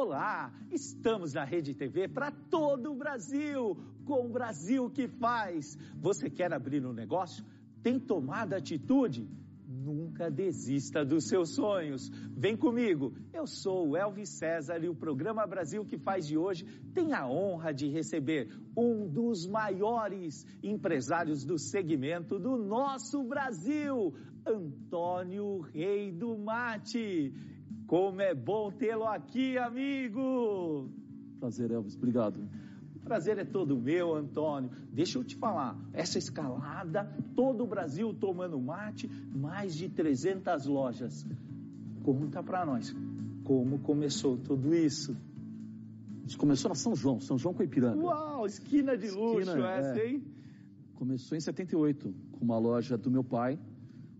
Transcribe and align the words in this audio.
Olá, 0.00 0.52
estamos 0.70 1.34
na 1.34 1.42
Rede 1.42 1.74
TV 1.74 2.06
para 2.06 2.30
todo 2.30 2.92
o 2.92 2.94
Brasil, 2.94 3.76
com 4.04 4.26
o 4.26 4.28
Brasil 4.28 4.88
que 4.88 5.08
faz. 5.08 5.76
Você 5.96 6.30
quer 6.30 6.52
abrir 6.52 6.86
um 6.86 6.92
negócio? 6.92 7.44
Tem 7.82 7.98
tomado 7.98 8.52
atitude? 8.54 9.28
Nunca 9.66 10.30
desista 10.30 11.04
dos 11.04 11.26
seus 11.26 11.56
sonhos. 11.56 12.08
Vem 12.30 12.56
comigo. 12.56 13.12
Eu 13.32 13.44
sou 13.44 13.88
o 13.88 13.96
Elvis 13.96 14.38
César 14.38 14.78
e 14.84 14.88
o 14.88 14.94
programa 14.94 15.44
Brasil 15.48 15.84
que 15.84 15.98
faz 15.98 16.28
de 16.28 16.38
hoje 16.38 16.64
tem 16.94 17.12
a 17.12 17.26
honra 17.28 17.74
de 17.74 17.88
receber 17.88 18.56
um 18.76 19.08
dos 19.08 19.48
maiores 19.48 20.46
empresários 20.62 21.44
do 21.44 21.58
segmento 21.58 22.38
do 22.38 22.56
nosso 22.56 23.24
Brasil, 23.24 24.14
Antônio 24.46 25.58
Rei 25.58 26.12
do 26.12 26.38
Mate. 26.38 27.34
Como 27.88 28.20
é 28.20 28.34
bom 28.34 28.70
tê-lo 28.70 29.06
aqui, 29.06 29.56
amigo! 29.56 30.90
Prazer, 31.40 31.70
Elvis. 31.70 31.96
Obrigado. 31.96 32.38
O 32.94 32.98
prazer 33.00 33.38
é 33.38 33.46
todo 33.46 33.80
meu, 33.80 34.14
Antônio. 34.14 34.70
Deixa 34.92 35.16
eu 35.16 35.24
te 35.24 35.34
falar, 35.36 35.74
essa 35.94 36.18
escalada, 36.18 37.10
todo 37.34 37.64
o 37.64 37.66
Brasil 37.66 38.12
tomando 38.12 38.60
mate, 38.60 39.08
mais 39.34 39.74
de 39.74 39.88
300 39.88 40.66
lojas. 40.66 41.26
Conta 42.04 42.42
pra 42.42 42.66
nós, 42.66 42.94
como 43.42 43.78
começou 43.78 44.36
tudo 44.36 44.74
isso? 44.74 45.16
Isso 46.26 46.36
começou 46.36 46.68
na 46.68 46.74
São 46.74 46.94
João, 46.94 47.18
São 47.20 47.38
João 47.38 47.54
com 47.54 47.62
Ipiranga. 47.62 48.04
Uau, 48.04 48.44
esquina 48.44 48.98
de 48.98 49.10
luxo 49.10 49.48
esquina, 49.48 49.70
essa, 49.70 49.98
é. 49.98 50.10
hein? 50.10 50.22
Começou 50.94 51.38
em 51.38 51.40
78, 51.40 52.14
com 52.32 52.44
uma 52.44 52.58
loja 52.58 52.98
do 52.98 53.10
meu 53.10 53.24
pai, 53.24 53.58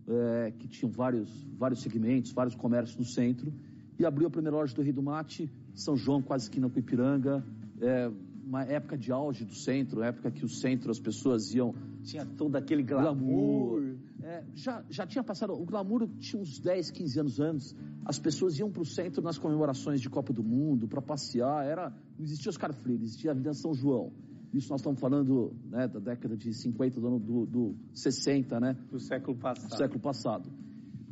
é, 0.07 0.51
que 0.57 0.67
tinha 0.67 0.91
vários, 0.91 1.29
vários 1.55 1.81
segmentos, 1.81 2.31
vários 2.31 2.55
comércios 2.55 2.97
no 2.97 3.05
centro, 3.05 3.53
e 3.99 4.05
abriu 4.05 4.27
a 4.27 4.31
primeira 4.31 4.55
loja 4.55 4.73
do 4.73 4.81
Rio 4.81 4.93
do 4.93 5.03
Mate, 5.03 5.51
São 5.75 5.97
João, 5.97 6.21
quase 6.21 6.45
esquina 6.45 6.69
com 6.69 6.79
Ipiranga, 6.79 7.45
é, 7.81 8.09
uma 8.49 8.63
época 8.63 8.97
de 8.97 9.11
auge 9.11 9.43
do 9.45 9.53
centro, 9.53 10.01
época 10.01 10.31
que 10.31 10.43
o 10.43 10.49
centro 10.49 10.89
as 10.89 10.99
pessoas 10.99 11.53
iam. 11.53 11.75
Tinha 12.01 12.25
todo 12.25 12.55
aquele 12.55 12.81
glamour. 12.81 13.81
glamour. 13.81 13.95
É, 14.23 14.43
já, 14.55 14.83
já 14.89 15.05
tinha 15.05 15.23
passado, 15.23 15.53
o 15.53 15.65
glamour 15.65 16.07
tinha 16.17 16.41
uns 16.41 16.59
10, 16.59 16.91
15 16.91 17.19
anos 17.19 17.39
antes. 17.39 17.75
As 18.05 18.17
pessoas 18.17 18.57
iam 18.57 18.71
para 18.71 18.81
o 18.81 18.85
centro 18.85 19.21
nas 19.21 19.37
comemorações 19.37 20.01
de 20.01 20.09
Copa 20.09 20.33
do 20.33 20.43
Mundo, 20.43 20.87
para 20.87 21.01
passear. 21.01 21.65
Era, 21.65 21.93
não 22.17 22.25
existia 22.25 22.49
Oscar 22.49 22.73
Freire, 22.73 23.03
existia 23.03 23.29
a 23.29 23.33
Avenida 23.33 23.53
São 23.53 23.73
João. 23.73 24.11
Isso 24.53 24.69
nós 24.71 24.79
estamos 24.79 24.99
falando 24.99 25.53
né, 25.69 25.87
da 25.87 25.99
década 25.99 26.35
de 26.35 26.51
50, 26.51 26.99
do 26.99 27.05
ano 27.05 27.19
do, 27.19 27.45
do 27.45 27.75
60, 27.93 28.59
né? 28.59 28.75
Do 28.89 28.99
século 28.99 29.37
passado. 29.37 29.69
Do 29.69 29.77
século 29.77 29.99
passado. 29.99 30.49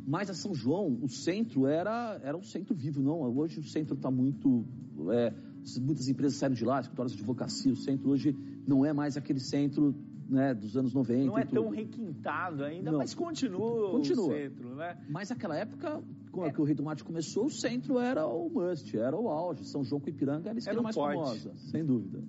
Mas 0.08 0.30
a 0.30 0.34
São 0.34 0.54
João, 0.54 0.98
o 1.02 1.08
centro 1.10 1.66
era, 1.66 2.18
era 2.22 2.34
um 2.34 2.42
centro 2.42 2.74
vivo, 2.74 3.02
não. 3.02 3.20
Hoje 3.36 3.60
o 3.60 3.62
centro 3.62 3.94
está 3.94 4.10
muito. 4.10 4.64
É, 5.10 5.34
muitas 5.82 6.08
empresas 6.08 6.38
saíram 6.38 6.54
de 6.54 6.64
lá, 6.64 6.80
escritórios 6.80 7.12
de 7.12 7.18
advocacia. 7.18 7.70
O 7.70 7.76
centro 7.76 8.08
hoje 8.08 8.34
não 8.66 8.86
é 8.86 8.92
mais 8.94 9.18
aquele 9.18 9.38
centro 9.38 9.94
né, 10.26 10.54
dos 10.54 10.78
anos 10.78 10.94
90. 10.94 11.26
Não 11.26 11.36
é 11.36 11.44
tão 11.44 11.68
requintado 11.68 12.64
ainda, 12.64 12.90
não. 12.90 13.00
mas 13.00 13.12
continua, 13.12 13.90
continua 13.90 14.28
o 14.28 14.32
centro, 14.32 14.74
né? 14.76 14.96
Mas 15.10 15.28
naquela 15.28 15.58
época, 15.58 16.02
quando 16.32 16.56
é. 16.56 16.58
o 16.58 16.64
Rei 16.64 16.74
do 16.74 16.82
Mate 16.82 17.04
começou, 17.04 17.44
o 17.44 17.50
centro 17.50 17.98
era 17.98 18.26
o 18.26 18.48
must, 18.48 18.96
era 18.96 19.14
o 19.14 19.28
auge. 19.28 19.66
São 19.66 19.84
João 19.84 20.00
com 20.00 20.08
Ipiranga 20.08 20.48
era 20.48 20.56
a 20.56 20.58
esquina 20.58 20.80
mais 20.80 20.96
forte. 20.96 21.18
famosa, 21.18 21.52
sem 21.70 21.84
dúvida. 21.84 22.24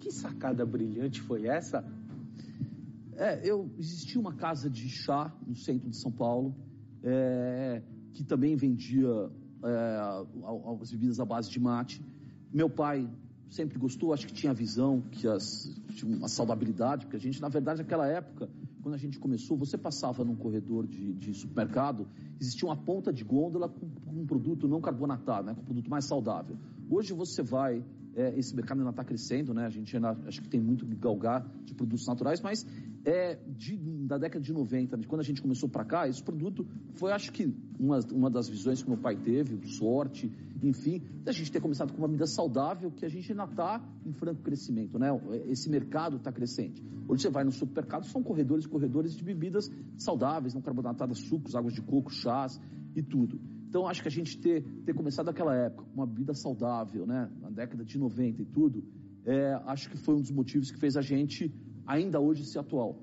Que 0.00 0.10
sacada 0.10 0.64
brilhante 0.64 1.20
foi 1.20 1.48
essa? 1.48 1.84
É, 3.12 3.46
eu 3.46 3.70
existia 3.76 4.18
uma 4.18 4.32
casa 4.32 4.70
de 4.70 4.88
chá 4.88 5.30
no 5.46 5.54
centro 5.54 5.90
de 5.90 5.98
São 5.98 6.10
Paulo 6.10 6.63
é, 7.04 7.82
que 8.12 8.24
também 8.24 8.56
vendia 8.56 9.30
é, 9.62 9.98
as 10.80 10.90
bebidas 10.90 11.20
à 11.20 11.24
base 11.24 11.50
de 11.50 11.60
mate. 11.60 12.02
Meu 12.52 12.70
pai 12.70 13.08
sempre 13.48 13.78
gostou, 13.78 14.12
acho 14.12 14.26
que 14.26 14.32
tinha 14.32 14.50
a 14.50 14.54
visão 14.54 15.00
que 15.12 15.28
as, 15.28 15.70
tinha 15.94 16.16
uma 16.16 16.28
saudabilidade, 16.28 17.06
porque 17.06 17.16
a 17.16 17.20
gente, 17.20 17.40
na 17.40 17.48
verdade, 17.48 17.78
naquela 17.82 18.06
época, 18.06 18.48
quando 18.82 18.94
a 18.94 18.98
gente 18.98 19.18
começou, 19.18 19.56
você 19.56 19.78
passava 19.78 20.24
num 20.24 20.34
corredor 20.34 20.86
de, 20.86 21.12
de 21.12 21.34
supermercado, 21.34 22.06
existia 22.40 22.68
uma 22.68 22.76
ponta 22.76 23.12
de 23.12 23.22
gôndola 23.22 23.68
com, 23.68 23.88
com 23.88 24.20
um 24.20 24.26
produto 24.26 24.66
não 24.66 24.80
carbonatado, 24.80 25.46
né, 25.46 25.54
com 25.54 25.60
um 25.60 25.64
produto 25.64 25.90
mais 25.90 26.04
saudável. 26.04 26.56
Hoje 26.90 27.12
você 27.12 27.42
vai 27.42 27.84
é, 28.16 28.38
esse 28.38 28.54
mercado 28.54 28.78
ainda 28.78 28.90
está 28.90 29.04
crescendo, 29.04 29.52
né? 29.52 29.66
A 29.66 29.70
gente 29.70 29.94
ainda 29.96 30.16
acho 30.26 30.40
que 30.42 30.48
tem 30.48 30.60
muito 30.60 30.86
que 30.86 30.94
galgar 30.94 31.46
de 31.64 31.74
produtos 31.74 32.06
naturais, 32.06 32.40
mas 32.40 32.66
é, 33.04 33.38
de, 33.48 33.76
da 34.06 34.18
década 34.18 34.42
de 34.42 34.52
90, 34.52 34.96
de 34.96 35.06
quando 35.06 35.20
a 35.20 35.24
gente 35.24 35.42
começou 35.42 35.68
para 35.68 35.84
cá, 35.84 36.08
esse 36.08 36.22
produto 36.22 36.66
foi, 36.94 37.12
acho 37.12 37.32
que, 37.32 37.54
uma, 37.78 38.00
uma 38.12 38.30
das 38.30 38.48
visões 38.48 38.82
que 38.82 38.88
meu 38.88 38.98
pai 38.98 39.16
teve, 39.16 39.66
sorte, 39.66 40.32
enfim, 40.62 41.02
da 41.22 41.32
gente 41.32 41.52
ter 41.52 41.60
começado 41.60 41.92
com 41.92 41.98
uma 41.98 42.08
medida 42.08 42.26
saudável 42.26 42.90
que 42.90 43.04
a 43.04 43.08
gente 43.08 43.30
ainda 43.30 43.44
está 43.44 43.82
em 44.06 44.12
franco 44.12 44.42
crescimento, 44.42 44.98
né? 44.98 45.08
Esse 45.46 45.68
mercado 45.68 46.16
está 46.16 46.32
crescente. 46.32 46.82
Hoje 47.06 47.22
você 47.22 47.30
vai 47.30 47.44
no 47.44 47.52
supermercado, 47.52 48.06
são 48.06 48.22
corredores 48.22 48.66
corredores 48.66 49.14
de 49.14 49.22
bebidas 49.22 49.70
saudáveis, 49.98 50.54
não 50.54 50.62
carbonatadas, 50.62 51.18
sucos, 51.18 51.54
águas 51.54 51.74
de 51.74 51.82
coco, 51.82 52.10
chás 52.10 52.58
e 52.94 53.02
tudo. 53.02 53.38
Então, 53.74 53.88
acho 53.88 54.02
que 54.02 54.06
a 54.06 54.10
gente 54.10 54.38
ter, 54.38 54.62
ter 54.86 54.94
começado 54.94 55.26
naquela 55.26 55.52
época, 55.56 55.82
com 55.82 55.94
uma 55.94 56.06
vida 56.06 56.32
saudável, 56.32 57.04
né, 57.04 57.28
na 57.40 57.50
década 57.50 57.84
de 57.84 57.98
90 57.98 58.40
e 58.40 58.44
tudo, 58.44 58.84
é, 59.26 59.52
acho 59.66 59.90
que 59.90 59.96
foi 59.96 60.14
um 60.14 60.20
dos 60.20 60.30
motivos 60.30 60.70
que 60.70 60.78
fez 60.78 60.96
a 60.96 61.00
gente 61.00 61.52
ainda 61.84 62.20
hoje 62.20 62.44
ser 62.44 62.60
atual. 62.60 63.02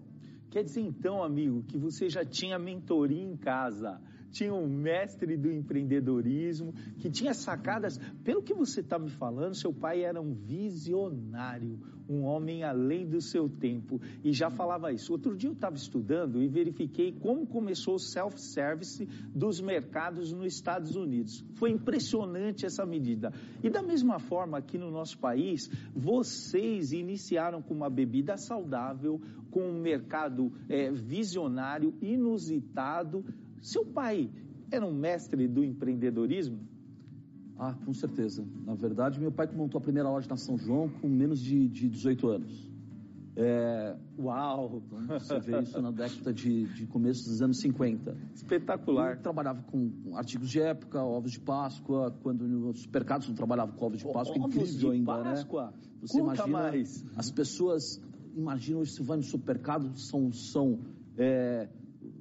Quer 0.50 0.64
dizer 0.64 0.80
então, 0.80 1.22
amigo, 1.22 1.62
que 1.64 1.78
você 1.78 2.08
já 2.08 2.24
tinha 2.24 2.58
mentoria 2.58 3.22
em 3.22 3.36
casa, 3.36 4.00
tinha 4.32 4.54
um 4.54 4.68
mestre 4.68 5.38
do 5.38 5.52
empreendedorismo, 5.52 6.74
que 7.00 7.10
tinha 7.10 7.34
sacadas. 7.34 8.00
Pelo 8.24 8.42
que 8.42 8.54
você 8.54 8.80
está 8.80 8.98
me 8.98 9.10
falando, 9.10 9.56
seu 9.56 9.74
pai 9.74 10.04
era 10.04 10.22
um 10.22 10.34
visionário, 10.34 11.80
um 12.10 12.24
homem 12.24 12.64
além 12.64 13.08
do 13.08 13.22
seu 13.22 13.50
tempo, 13.50 14.02
e 14.24 14.34
já 14.34 14.50
falava 14.50 14.92
isso. 14.92 15.12
Outro 15.12 15.36
dia 15.36 15.50
eu 15.50 15.54
estava 15.54 15.76
estudando 15.76 16.42
e 16.42 16.48
verifiquei 16.48 17.12
como 17.12 17.46
começou 17.46 17.96
o 17.96 18.00
self-service 18.00 19.06
dos 19.34 19.62
mercados 19.62 20.32
nos 20.32 20.54
Estados 20.54 20.96
Unidos. 20.96 21.44
Foi 21.56 21.72
impressionante 21.72 22.66
essa 22.66 22.86
medida. 22.86 23.34
E 23.64 23.70
da 23.70 23.82
mesma 23.82 24.20
forma, 24.20 24.58
aqui 24.58 24.78
no 24.78 24.90
nosso 24.90 25.18
país, 25.20 25.70
vocês 25.96 26.92
iniciaram 26.92 27.62
com 27.62 27.74
uma 27.74 27.90
bebida 27.90 28.38
saudável, 28.38 29.22
com 29.50 29.62
um 29.62 29.82
mercado 29.82 30.52
é, 30.70 30.90
visionário, 30.92 31.94
inusitado 32.02 33.24
seu 33.62 33.86
pai 33.86 34.30
era 34.72 34.86
um 34.86 34.94
mestre 34.94 35.48
do 35.48 35.64
empreendedorismo? 35.64 36.60
Ah, 37.58 37.76
com 37.86 37.94
certeza. 37.94 38.44
Na 38.66 38.74
verdade, 38.74 39.20
meu 39.20 39.32
pai 39.32 39.48
montou 39.54 39.78
a 39.78 39.82
primeira 39.82 40.10
loja 40.10 40.28
na 40.28 40.38
São 40.38 40.58
João 40.58 40.90
com 40.90 41.08
menos 41.08 41.40
de, 41.40 41.68
de 41.68 41.88
18 41.88 42.28
anos. 42.28 42.72
É... 43.36 43.96
Uau! 44.20 44.82
Então, 44.88 45.20
você 45.20 45.40
vê 45.40 45.62
isso 45.62 45.82
na 45.82 45.92
década 45.92 46.34
de, 46.34 46.66
de 46.74 46.86
começo 46.88 47.30
dos 47.30 47.42
anos 47.42 47.60
50. 47.60 48.18
Espetacular. 48.34 49.16
Eu 49.16 49.22
trabalhava 49.22 49.62
com 49.64 50.16
artigos 50.16 50.50
de 50.50 50.60
época, 50.60 51.04
ovos 51.04 51.32
de 51.32 51.40
Páscoa, 51.40 52.12
quando 52.24 52.48
nos 52.48 52.82
supermercados 52.82 53.28
não 53.28 53.36
trabalhavam 53.36 53.76
com 53.76 53.86
ovos 53.86 54.00
de 54.00 54.06
Páscoa, 54.06 54.38
ovos 54.38 54.56
incrível 54.56 54.90
de 54.90 54.98
ainda, 54.98 55.18
né? 55.18 55.24
Páscoa? 55.24 55.66
né? 55.68 55.74
Você 56.02 56.20
Conta 56.20 56.34
imagina, 56.34 56.58
mais. 56.58 57.06
as 57.16 57.32
pessoas 57.32 58.02
imaginam 58.36 58.84
se 58.86 59.04
vai 59.04 59.18
no 59.18 59.24
supermercado, 59.24 59.96
são, 59.98 60.32
são 60.32 60.80
é, 61.18 61.70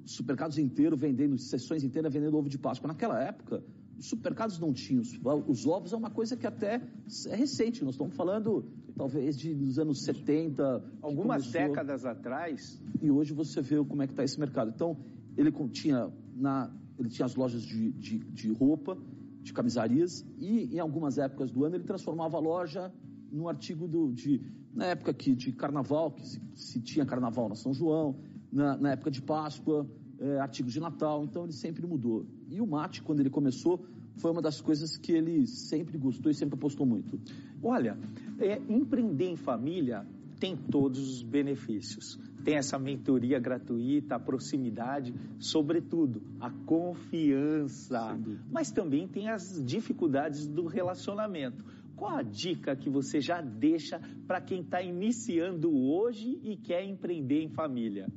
supermercados 0.05 0.59
inteiros 0.59 0.99
vendendo, 0.99 1.37
sessões 1.39 1.85
inteiras 1.85 2.13
vendendo 2.13 2.37
ovo 2.37 2.49
de 2.49 2.59
Páscoa. 2.59 2.89
Naquela 2.89 3.23
época, 3.23 3.63
os 3.99 4.07
supermercados 4.07 4.59
não 4.59 4.73
tinham. 4.73 5.03
Os 5.47 5.67
ovos 5.67 5.93
é 5.93 5.97
uma 5.97 6.11
coisa 6.11 6.37
que 6.37 6.47
até 6.47 6.81
é 7.29 7.37
recente. 7.37 7.85
Nós 7.85 7.95
estamos 7.95 8.17
falando, 8.17 8.65
talvez, 8.97 9.39
de, 9.39 9.55
dos 9.55 9.79
anos 9.79 10.03
70. 10.03 10.83
Algumas 11.03 11.51
décadas 11.51 12.07
atrás. 12.07 12.81
E 13.03 13.11
hoje 13.11 13.35
você 13.35 13.61
vê 13.61 13.77
como 13.85 14.03
é 14.03 14.07
que 14.07 14.15
está 14.15 14.25
esse 14.25 14.41
mercado. 14.41 14.73
Então, 14.75 14.97
ele 15.37 15.53
tinha, 15.69 16.11
na, 16.35 16.75
ele 16.99 17.11
tinha 17.11 17.27
as 17.27 17.35
lojas 17.35 17.63
de, 17.63 17.93
de, 17.93 18.19
de 18.19 18.51
roupa, 18.53 18.97
de 19.43 19.53
camisarias, 19.53 20.25
e 20.39 20.75
em 20.75 20.79
algumas 20.79 21.19
épocas 21.19 21.51
do 21.51 21.65
ano 21.65 21.77
ele 21.77 21.85
transformava 21.85 22.37
a 22.37 22.41
loja 22.41 22.93
num 23.31 23.49
artigo 23.49 23.87
do, 23.87 24.13
de, 24.13 24.41
na 24.73 24.87
época 24.87 25.13
que, 25.13 25.35
de 25.35 25.53
carnaval, 25.53 26.11
que 26.13 26.27
se, 26.27 26.41
se 26.55 26.81
tinha 26.81 27.05
carnaval 27.07 27.49
na 27.49 27.55
São 27.55 27.73
João, 27.73 28.17
na, 28.53 28.77
na 28.77 28.93
época 28.93 29.11
de 29.11 29.23
Páscoa, 29.23 29.87
é, 30.19 30.39
artigos 30.39 30.73
de 30.73 30.81
Natal, 30.81 31.25
então 31.25 31.45
ele 31.45 31.53
sempre 31.53 31.87
mudou. 31.87 32.27
E 32.49 32.61
o 32.61 32.67
mate, 32.67 33.03
quando 33.03 33.21
ele 33.21 33.31
começou, 33.31 33.85
foi 34.17 34.31
uma 34.31 34.43
das 34.43 34.61
coisas 34.61 34.97
que 34.97 35.13
ele 35.13 35.47
sempre 35.47 35.97
gostou 35.97 36.31
e 36.31 36.35
sempre 36.35 36.57
apostou 36.57 36.85
muito. 36.85 37.19
Olha, 37.63 37.99
é, 38.39 38.61
empreender 38.69 39.31
em 39.31 39.37
família 39.37 40.07
tem 40.39 40.57
todos 40.57 40.99
os 40.99 41.23
benefícios. 41.23 42.19
Tem 42.43 42.57
essa 42.57 42.79
mentoria 42.79 43.39
gratuita, 43.39 44.15
a 44.15 44.19
proximidade, 44.19 45.15
sobretudo 45.39 46.23
a 46.41 46.51
confiança. 46.51 48.19
Mas 48.51 48.71
também 48.71 49.07
tem 49.07 49.29
as 49.29 49.63
dificuldades 49.63 50.49
do 50.49 50.67
relacionamento. 50.67 51.63
Qual 51.95 52.17
a 52.17 52.23
dica 52.23 52.75
que 52.75 52.89
você 52.89 53.21
já 53.21 53.43
deixa 53.43 54.01
para 54.27 54.41
quem 54.41 54.63
está 54.63 54.81
iniciando 54.81 55.71
hoje 55.71 56.41
e 56.43 56.57
quer 56.57 56.83
empreender 56.83 57.43
em 57.43 57.49
família? 57.51 58.09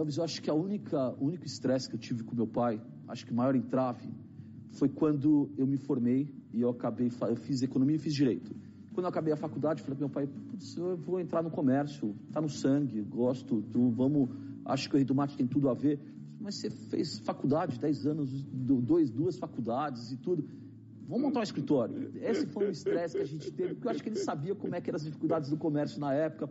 Elvis, 0.00 0.16
eu 0.16 0.24
acho 0.24 0.40
que 0.42 0.50
a 0.50 0.54
única, 0.54 1.14
o 1.20 1.26
único 1.26 1.46
estresse 1.46 1.88
que 1.88 1.94
eu 1.94 2.00
tive 2.00 2.24
com 2.24 2.34
meu 2.34 2.46
pai, 2.46 2.80
acho 3.08 3.24
que 3.26 3.32
o 3.32 3.34
maior 3.34 3.54
entrave, 3.54 4.08
foi 4.70 4.88
quando 4.88 5.50
eu 5.58 5.66
me 5.66 5.76
formei 5.76 6.32
e 6.52 6.60
eu 6.62 6.70
acabei, 6.70 7.10
eu 7.28 7.36
fiz 7.36 7.62
economia 7.62 7.96
e 7.96 7.98
fiz 7.98 8.14
direito. 8.14 8.54
Quando 8.94 9.04
eu 9.04 9.10
acabei 9.10 9.32
a 9.32 9.36
faculdade, 9.36 9.82
falei 9.82 9.96
para 9.96 10.06
meu 10.06 10.12
pai, 10.12 10.28
eu 10.76 10.96
vou 10.96 11.20
entrar 11.20 11.42
no 11.42 11.50
comércio, 11.50 12.14
tá 12.32 12.40
no 12.40 12.48
sangue, 12.48 13.00
gosto, 13.02 13.62
tu, 13.70 13.90
vamos, 13.90 14.30
acho 14.64 14.88
que 14.88 14.96
o 14.96 15.04
do 15.04 15.14
Mate 15.14 15.36
tem 15.36 15.46
tudo 15.46 15.68
a 15.68 15.74
ver. 15.74 16.00
Mas 16.40 16.56
você 16.56 16.70
fez 16.70 17.18
faculdade, 17.18 17.78
10 17.78 18.06
anos, 18.06 18.44
dois, 18.44 19.10
duas 19.10 19.36
faculdades 19.36 20.10
e 20.10 20.16
tudo. 20.16 20.48
Vamos 21.06 21.24
montar 21.24 21.40
um 21.40 21.42
escritório. 21.42 22.10
Esse 22.14 22.46
foi 22.46 22.68
um 22.68 22.70
estresse 22.70 23.16
que 23.16 23.22
a 23.22 23.26
gente 23.26 23.50
teve, 23.50 23.74
porque 23.74 23.86
eu 23.86 23.90
acho 23.90 24.02
que 24.02 24.08
ele 24.08 24.16
sabia 24.16 24.54
como 24.54 24.74
é 24.74 24.80
que 24.80 24.88
eram 24.88 24.96
as 24.96 25.04
dificuldades 25.04 25.50
do 25.50 25.56
comércio 25.56 26.00
na 26.00 26.14
época. 26.14 26.48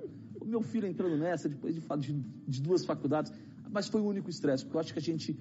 Meu 0.50 0.62
filho 0.62 0.88
entrando 0.88 1.18
nessa, 1.18 1.48
depois 1.48 1.76
de, 1.76 1.82
de, 1.82 2.14
de 2.48 2.62
duas 2.62 2.84
faculdades. 2.84 3.32
Mas 3.72 3.88
foi 3.88 4.02
o 4.02 4.06
único 4.06 4.30
estresse, 4.30 4.64
porque 4.64 4.78
eu 4.78 4.82
acho 4.82 4.94
que 4.94 5.00
a 5.00 5.02
gente 5.02 5.38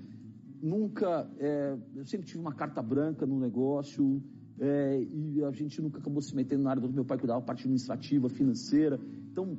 nunca. 0.62 1.28
É, 1.38 1.76
eu 1.96 2.04
sempre 2.04 2.26
tive 2.26 2.40
uma 2.40 2.54
carta 2.54 2.82
branca 2.82 3.26
no 3.26 3.38
negócio. 3.40 4.22
É, 4.60 5.00
e 5.00 5.44
a 5.44 5.50
gente 5.52 5.80
nunca 5.80 5.98
acabou 5.98 6.20
se 6.20 6.34
metendo 6.34 6.64
na 6.64 6.70
área 6.70 6.82
do 6.82 6.92
meu 6.92 7.04
pai 7.04 7.16
cuidava 7.16 7.40
da 7.40 7.46
parte 7.46 7.60
administrativa, 7.60 8.28
financeira. 8.28 9.00
Então, 9.30 9.56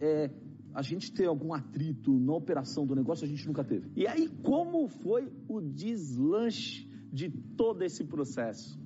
é, 0.00 0.30
a 0.72 0.82
gente 0.82 1.12
ter 1.12 1.26
algum 1.26 1.52
atrito 1.52 2.12
na 2.18 2.34
operação 2.34 2.86
do 2.86 2.94
negócio, 2.94 3.24
a 3.24 3.28
gente 3.28 3.46
nunca 3.46 3.64
teve. 3.64 3.90
E 3.96 4.06
aí, 4.06 4.28
como 4.42 4.86
foi 4.86 5.28
o 5.48 5.60
deslanche 5.60 6.88
de 7.12 7.30
todo 7.30 7.82
esse 7.82 8.04
processo? 8.04 8.78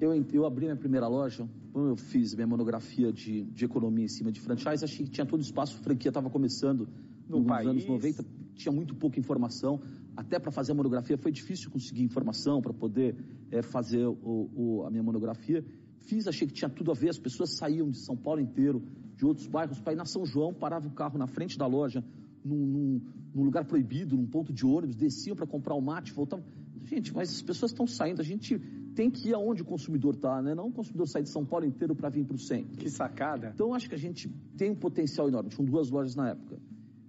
Eu, 0.00 0.12
eu 0.32 0.46
abri 0.46 0.66
minha 0.66 0.76
primeira 0.76 1.08
loja, 1.08 1.48
eu 1.74 1.96
fiz 1.96 2.34
minha 2.34 2.46
monografia 2.46 3.12
de, 3.12 3.44
de 3.44 3.64
economia 3.64 4.04
em 4.04 4.08
cima 4.08 4.32
de 4.32 4.40
franchise, 4.40 4.84
achei 4.84 5.04
que 5.04 5.10
tinha 5.10 5.26
todo 5.26 5.40
espaço, 5.40 5.76
a 5.76 5.82
franquia 5.82 6.10
estava 6.10 6.28
começando 6.28 6.88
no 7.28 7.38
nos 7.38 7.46
país. 7.46 7.68
anos 7.68 7.86
90, 7.86 8.24
tinha 8.54 8.72
muito 8.72 8.94
pouca 8.94 9.18
informação. 9.18 9.80
Até 10.16 10.38
para 10.38 10.50
fazer 10.50 10.72
a 10.72 10.74
monografia 10.74 11.16
foi 11.16 11.30
difícil 11.30 11.70
conseguir 11.70 12.02
informação 12.02 12.60
para 12.60 12.72
poder 12.72 13.16
é, 13.50 13.62
fazer 13.62 14.06
o, 14.06 14.50
o, 14.54 14.84
a 14.84 14.90
minha 14.90 15.02
monografia. 15.02 15.64
Fiz, 15.98 16.26
achei 16.26 16.46
que 16.46 16.54
tinha 16.54 16.68
tudo 16.68 16.90
a 16.90 16.94
ver, 16.94 17.10
as 17.10 17.18
pessoas 17.18 17.56
saíam 17.56 17.88
de 17.88 17.98
São 17.98 18.16
Paulo 18.16 18.40
inteiro, 18.40 18.82
de 19.16 19.24
outros 19.24 19.46
bairros, 19.46 19.78
para 19.80 19.92
ir 19.92 19.96
na 19.96 20.04
São 20.04 20.26
João, 20.26 20.52
parava 20.52 20.88
o 20.88 20.90
carro 20.90 21.18
na 21.18 21.26
frente 21.26 21.56
da 21.56 21.66
loja, 21.66 22.02
num, 22.44 22.66
num, 22.66 23.00
num 23.34 23.42
lugar 23.44 23.64
proibido, 23.64 24.16
num 24.16 24.26
ponto 24.26 24.52
de 24.52 24.66
ônibus, 24.66 24.96
desciam 24.96 25.36
para 25.36 25.46
comprar 25.46 25.74
o 25.74 25.80
mate, 25.80 26.12
voltavam. 26.12 26.44
Gente, 26.84 27.14
mas 27.14 27.30
as 27.30 27.42
pessoas 27.42 27.70
estão 27.70 27.86
saindo, 27.86 28.20
a 28.20 28.24
gente 28.24 28.60
tem 28.94 29.10
que 29.10 29.28
ir 29.28 29.34
aonde 29.34 29.62
o 29.62 29.64
consumidor 29.64 30.14
está, 30.14 30.42
né? 30.42 30.54
Não 30.54 30.68
o 30.68 30.72
consumidor 30.72 31.06
sair 31.06 31.22
de 31.22 31.30
São 31.30 31.44
Paulo 31.44 31.64
inteiro 31.64 31.94
para 31.94 32.08
vir 32.08 32.24
para 32.24 32.34
o 32.34 32.38
centro. 32.38 32.76
Que 32.76 32.90
sacada. 32.90 33.52
Então, 33.54 33.74
acho 33.74 33.88
que 33.88 33.94
a 33.94 33.98
gente 33.98 34.28
tem 34.56 34.70
um 34.70 34.74
potencial 34.74 35.28
enorme. 35.28 35.50
Tinham 35.50 35.64
duas 35.64 35.90
lojas 35.90 36.14
na 36.14 36.30
época. 36.30 36.58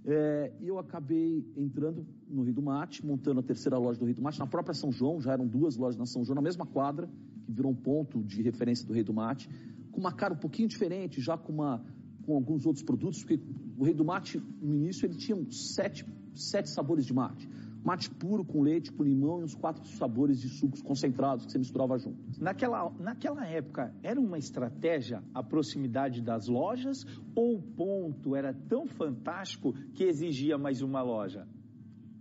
É, 0.05 0.51
eu 0.61 0.79
acabei 0.79 1.45
entrando 1.55 2.05
no 2.27 2.43
Rio 2.43 2.53
do 2.53 2.61
Mate, 2.61 3.05
montando 3.05 3.39
a 3.39 3.43
terceira 3.43 3.77
loja 3.77 3.99
do 3.99 4.05
Rio 4.05 4.15
do 4.15 4.21
Mate, 4.21 4.39
na 4.39 4.47
própria 4.47 4.73
São 4.73 4.91
João, 4.91 5.21
já 5.21 5.33
eram 5.33 5.47
duas 5.47 5.77
lojas 5.77 5.97
na 5.97 6.05
São 6.05 6.23
João, 6.23 6.35
na 6.35 6.41
mesma 6.41 6.65
quadra, 6.65 7.07
que 7.45 7.51
virou 7.51 7.71
um 7.71 7.75
ponto 7.75 8.23
de 8.23 8.41
referência 8.41 8.87
do 8.87 8.93
Rei 8.93 9.03
do 9.03 9.13
Mate, 9.13 9.47
com 9.91 9.99
uma 9.99 10.11
cara 10.11 10.33
um 10.33 10.37
pouquinho 10.37 10.67
diferente, 10.67 11.21
já 11.21 11.37
com, 11.37 11.53
uma, 11.53 11.83
com 12.25 12.33
alguns 12.33 12.65
outros 12.65 12.83
produtos, 12.83 13.19
porque 13.19 13.39
o 13.77 13.83
Rei 13.83 13.93
do 13.93 14.03
Mate, 14.03 14.41
no 14.59 14.73
início, 14.73 15.05
ele 15.05 15.15
tinha 15.15 15.37
sete, 15.51 16.03
sete 16.33 16.69
sabores 16.69 17.05
de 17.05 17.13
mate 17.13 17.47
mate 17.83 18.09
puro 18.09 18.45
com 18.45 18.61
leite, 18.61 18.91
com 18.91 19.03
limão 19.03 19.41
e 19.41 19.43
uns 19.43 19.55
quatro 19.55 19.85
sabores 19.85 20.39
de 20.39 20.49
sucos 20.49 20.81
concentrados 20.81 21.45
que 21.45 21.51
você 21.51 21.57
misturava 21.57 21.97
junto. 21.97 22.17
Naquela, 22.39 22.91
naquela 22.99 23.45
época, 23.45 23.93
era 24.03 24.19
uma 24.19 24.37
estratégia 24.37 25.23
a 25.33 25.43
proximidade 25.43 26.21
das 26.21 26.47
lojas 26.47 27.05
ou 27.35 27.57
o 27.57 27.61
ponto 27.61 28.35
era 28.35 28.53
tão 28.53 28.85
fantástico 28.87 29.73
que 29.93 30.03
exigia 30.03 30.57
mais 30.57 30.81
uma 30.81 31.01
loja? 31.01 31.47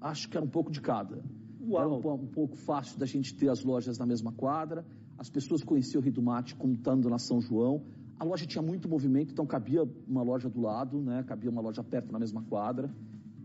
Acho 0.01 0.29
que 0.29 0.37
era 0.37 0.45
um 0.45 0.51
pouco 0.51 0.71
de 0.71 0.81
cada. 0.81 1.23
Uau. 1.61 1.81
Era 1.81 1.89
um, 1.89 2.25
um 2.25 2.27
pouco 2.27 2.57
fácil 2.57 2.99
da 2.99 3.07
gente 3.07 3.35
ter 3.35 3.51
as 3.51 3.63
lojas 3.63 3.99
na 3.99 4.07
mesma 4.07 4.33
quadra, 4.33 4.85
as 5.19 5.29
pessoas 5.29 5.63
conheciam 5.63 6.01
o 6.01 6.05
Rio 6.05 6.15
do 6.15 6.23
Mate 6.23 6.57
como 6.57 6.73
estando 6.73 7.09
na 7.11 7.19
São 7.19 7.41
João, 7.41 7.85
a 8.21 8.25
loja 8.25 8.47
tinha 8.47 8.61
muito 8.61 8.87
movimento, 8.87 9.33
então 9.33 9.47
cabia 9.47 9.83
uma 10.07 10.23
loja 10.23 10.47
do 10.49 10.61
lado, 10.61 11.01
né? 11.01 11.23
cabia 11.23 11.51
uma 11.51 11.63
loja 11.63 11.83
perto 11.83 12.13
na 12.13 12.19
mesma 12.19 12.43
quadra. 12.43 12.95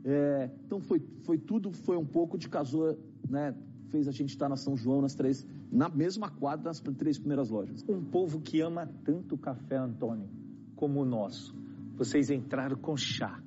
É, 0.06 0.52
então 0.64 0.80
foi, 0.80 1.02
foi 1.24 1.40
tudo, 1.40 1.72
foi 1.72 1.98
um 1.98 2.06
pouco 2.06 2.38
de 2.38 2.48
casou, 2.48 2.96
né? 3.28 3.56
Fez 3.90 4.08
a 4.08 4.12
gente 4.12 4.30
estar 4.30 4.48
na 4.48 4.56
São 4.56 4.78
João 4.78 5.02
nas 5.02 5.16
três, 5.16 5.46
na 5.72 5.90
mesma 5.90 6.30
quadra 6.30 6.66
nas 6.66 6.80
três 6.80 7.18
primeiras 7.18 7.50
lojas. 7.50 7.84
Um 7.90 8.04
povo 8.04 8.40
que 8.40 8.62
ama 8.62 8.88
tanto 9.04 9.34
o 9.34 9.38
café, 9.38 9.78
Antônio, 9.78 10.30
como 10.76 11.02
o 11.02 11.06
nosso. 11.06 11.56
Vocês 11.96 12.30
entraram 12.30 12.78
com 12.78 12.96
chá 12.96 13.42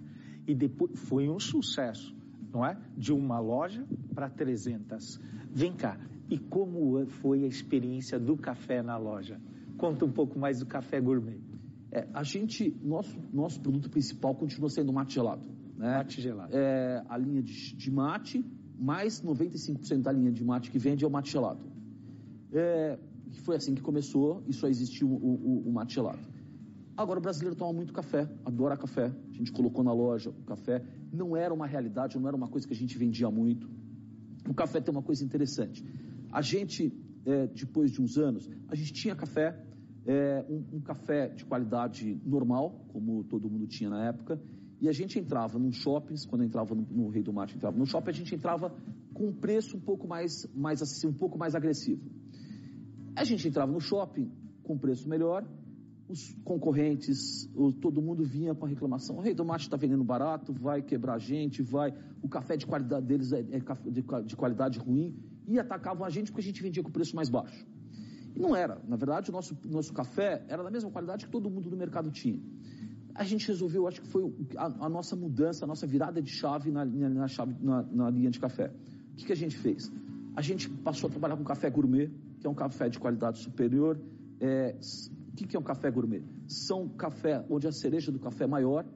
e 0.49 0.55
depois 0.55 0.99
foi 0.99 1.29
um 1.29 1.39
sucesso, 1.39 2.17
não 2.53 2.67
é? 2.67 2.77
De 2.97 3.13
uma 3.13 3.39
loja 3.39 3.87
para 4.13 4.29
300. 4.29 5.21
Vem 5.53 5.73
cá, 5.73 6.01
e 6.29 6.39
como 6.39 7.07
foi 7.07 7.45
a 7.45 7.47
experiência 7.47 8.19
do 8.19 8.37
café 8.37 8.83
na 8.83 8.97
loja? 8.97 9.41
Conta 9.77 10.05
um 10.05 10.11
pouco 10.11 10.39
mais 10.39 10.59
do 10.59 10.67
café 10.67 11.01
gourmet. 11.01 11.41
É, 11.93 12.07
a 12.13 12.23
gente, 12.23 12.77
nosso, 12.83 13.17
nosso 13.33 13.61
produto 13.61 13.89
principal 13.89 14.35
continua 14.35 14.69
sendo 14.69 14.93
mate 14.93 15.15
gelado. 15.15 15.58
Né? 15.79 15.97
Mate 15.99 16.21
gelado. 16.21 16.51
É, 16.53 17.05
a 17.09 17.17
linha 17.17 17.41
de, 17.41 17.77
de 17.77 17.91
mate, 17.91 18.45
mais 18.77 19.23
95% 19.23 20.03
da 20.03 20.11
linha 20.11 20.33
de 20.33 20.45
mate 20.45 20.71
que 20.73 20.79
vende 20.79 21.05
é 21.05 21.09
o 21.09 21.11
mate 21.11 21.31
gelado. 21.31 21.61
É, 22.53 22.99
foi 23.45 23.55
assim 23.55 23.75
que 23.75 23.81
começou 23.81 24.43
e 24.49 24.53
só 24.53 24.67
existiu 24.67 25.09
o, 25.09 25.15
o, 25.15 25.69
o, 25.69 25.73
mate 25.73 25.95
gelado. 25.95 26.19
Agora 26.97 27.21
o 27.21 27.23
brasileiro 27.23 27.55
toma 27.55 27.73
muito 27.73 27.93
café, 27.93 28.29
adora 28.45 28.77
café. 28.77 29.13
A 29.31 29.33
gente 29.33 29.53
colocou 29.53 29.85
na 29.85 29.93
loja 29.93 30.31
o 30.31 30.43
café. 30.43 30.83
Não 31.13 31.37
era 31.37 31.55
uma 31.55 31.67
realidade, 31.67 32.19
não 32.19 32.27
era 32.27 32.37
uma 32.37 32.49
coisa 32.49 32.67
que 32.67 32.75
a 32.75 32.77
gente 32.77 32.99
vendia 32.99 33.31
muito. 33.31 33.71
O 34.49 34.55
café 34.55 34.81
tem 34.81 34.93
uma 34.93 35.03
coisa 35.03 35.25
interessante. 35.25 35.85
A 36.33 36.43
gente, 36.43 36.93
é, 37.25 37.47
depois 37.47 37.93
de 37.93 38.03
uns 38.03 38.19
anos, 38.19 38.51
a 38.67 38.75
gente 38.75 38.93
tinha 38.93 39.15
café, 39.15 39.65
é, 40.05 40.45
um, 40.49 40.79
um, 40.79 40.81
café 40.81 41.29
de 41.29 41.45
qualidade 41.45 42.21
normal, 42.25 42.85
como 42.89 43.23
todo 43.25 43.49
mundo 43.49 43.67
tinha 43.69 43.91
na 43.91 44.07
época, 44.07 44.41
e 44.81 44.89
a 44.89 44.93
gente 44.93 45.19
entrava 45.19 45.59
num 45.59 45.73
shopping, 45.73 46.15
quando 46.29 46.45
entrava 46.45 46.75
no, 46.75 46.83
no 46.83 47.09
Rei 47.09 47.23
do 47.23 47.33
Mate, 47.33 47.57
entrava 47.57 47.77
no 47.77 47.87
shopping, 47.87 48.11
a 48.11 48.15
gente 48.15 48.35
entrava 48.35 48.73
com 49.13 49.29
um 49.29 49.33
preço 49.33 49.77
um 49.77 49.81
pouco 49.81 50.07
mais, 50.07 50.47
mais 50.55 50.81
assim, 50.81 51.09
um 51.09 51.13
pouco 51.13 51.37
mais 51.37 51.55
agressivo. 51.55 52.03
A 53.17 53.25
gente 53.25 53.49
entrava 53.49 53.73
no 53.73 53.81
shopping 53.81 54.31
com 54.63 54.79
preço 54.79 55.09
melhor, 55.09 55.45
os 56.09 56.33
concorrentes, 56.45 57.51
o, 57.55 57.73
todo 57.73 58.01
mundo 58.01 58.25
vinha 58.25 58.55
com 58.55 58.65
a 58.67 58.69
reclamação, 58.69 59.17
o 59.17 59.21
Rei 59.21 59.35
do 59.35 59.45
Mate 59.45 59.65
está 59.65 59.77
vendendo 59.77 60.05
barato, 60.05 60.53
vai 60.53 60.81
quebrar 60.81 61.15
a 61.15 61.19
gente, 61.19 61.61
vai, 61.61 61.93
o 62.23 62.29
café 62.29 62.57
de 62.57 62.65
qualidade 62.65 63.05
deles 63.05 63.33
é, 63.33 63.41
é 63.41 63.91
de, 63.91 64.05
de 64.25 64.37
qualidade 64.37 64.79
ruim, 64.79 65.17
e 65.47 65.59
atacavam 65.59 66.07
a 66.07 66.11
gente 66.11 66.31
porque 66.31 66.41
a 66.41 66.45
gente 66.45 66.63
vendia 66.63 66.83
com 66.83 66.91
preço 66.91 67.17
mais 67.17 67.29
baixo. 67.29 67.67
E 68.37 68.39
não 68.39 68.55
era, 68.55 68.81
na 68.87 68.97
verdade 68.97 69.31
o 69.31 69.33
nosso, 69.33 69.59
nosso 69.65 69.93
café 69.93 70.45
era 70.49 70.63
da 70.63 70.71
mesma 70.71 70.91
qualidade 70.91 71.25
que 71.25 71.31
todo 71.31 71.51
mundo 71.51 71.69
no 71.69 71.77
mercado 71.77 72.11
tinha 72.11 72.41
a 73.19 73.25
gente 73.25 73.49
resolveu, 73.49 73.89
acho 73.89 74.01
que 74.01 74.07
foi 74.07 74.33
a, 74.57 74.87
a 74.87 74.89
nossa 74.89 75.17
mudança, 75.17 75.65
a 75.65 75.69
nossa 75.69 75.89
virada 75.89 76.23
de 76.23 76.31
chave 76.31 76.71
na, 76.71 76.85
na, 76.85 77.27
chave, 77.27 77.53
na, 77.61 77.83
na 77.83 78.11
linha 78.11 78.31
de 78.31 78.39
café. 78.39 78.73
O 79.13 79.17
que, 79.17 79.27
que 79.27 79.33
a 79.33 79.37
gente 79.37 79.57
fez? 79.59 79.91
A 80.37 80.41
gente 80.41 80.71
passou 80.71 81.09
a 81.09 81.11
trabalhar 81.11 81.37
com 81.37 81.43
café 81.43 81.69
gourmet, 81.69 82.09
que 82.39 82.47
é 82.47 82.51
um 82.51 82.55
café 82.55 82.89
de 82.89 82.97
qualidade 82.97 83.41
superior. 83.41 84.01
É, 84.41 84.77
o 85.33 85.35
que, 85.35 85.49
que 85.49 85.57
é 85.57 85.59
um 85.59 85.65
café 85.65 85.91
gourmet? 85.91 86.23
São 86.47 86.89
café 86.89 87.45
onde 87.51 87.67
a 87.67 87.73
cereja 87.73 88.13
do 88.13 88.21
café 88.21 88.45
é 88.45 88.47
maior, 88.47 88.87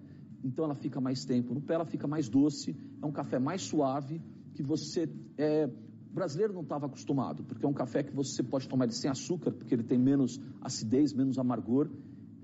então 0.44 0.64
ela 0.64 0.76
fica 0.76 1.00
mais 1.00 1.24
tempo 1.24 1.52
no 1.52 1.60
pé, 1.60 1.74
ela 1.74 1.84
fica 1.84 2.06
mais 2.06 2.28
doce, 2.28 2.76
é 3.02 3.04
um 3.04 3.10
café 3.10 3.40
mais 3.40 3.62
suave, 3.62 4.22
que 4.54 4.62
você. 4.62 5.10
É, 5.36 5.66
o 5.66 6.14
brasileiro 6.14 6.52
não 6.52 6.62
estava 6.62 6.86
acostumado, 6.86 7.42
porque 7.42 7.66
é 7.66 7.68
um 7.68 7.72
café 7.72 8.04
que 8.04 8.14
você 8.14 8.40
pode 8.40 8.68
tomar 8.68 8.84
ele 8.84 8.92
sem 8.92 9.10
açúcar, 9.10 9.50
porque 9.50 9.74
ele 9.74 9.82
tem 9.82 9.98
menos 9.98 10.40
acidez, 10.60 11.12
menos 11.12 11.40
amargor. 11.40 11.90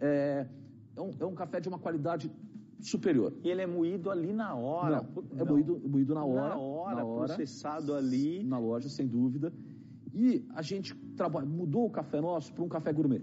É, 0.00 0.48
é 0.98 1.02
um, 1.02 1.14
é 1.20 1.26
um 1.26 1.34
café 1.34 1.60
de 1.60 1.68
uma 1.68 1.78
qualidade 1.78 2.30
superior. 2.80 3.32
E 3.42 3.48
ele 3.48 3.62
é 3.62 3.66
moído 3.66 4.10
ali 4.10 4.32
na 4.32 4.54
hora? 4.54 5.02
Não, 5.14 5.24
é 5.32 5.44
não. 5.44 5.52
Moído, 5.52 5.80
moído 5.88 6.14
na 6.14 6.24
hora. 6.24 6.54
Na 6.54 6.60
hora, 6.60 6.96
na 6.96 7.04
hora 7.04 7.34
processado 7.34 7.94
ali. 7.94 8.42
Na 8.42 8.58
loja, 8.58 8.88
sem 8.88 9.06
dúvida. 9.06 9.52
E 10.12 10.44
a 10.54 10.62
gente 10.62 10.94
trabalha, 11.16 11.46
mudou 11.46 11.86
o 11.86 11.90
café 11.90 12.20
nosso 12.20 12.52
para 12.52 12.64
um 12.64 12.68
café 12.68 12.92
gourmet. 12.92 13.22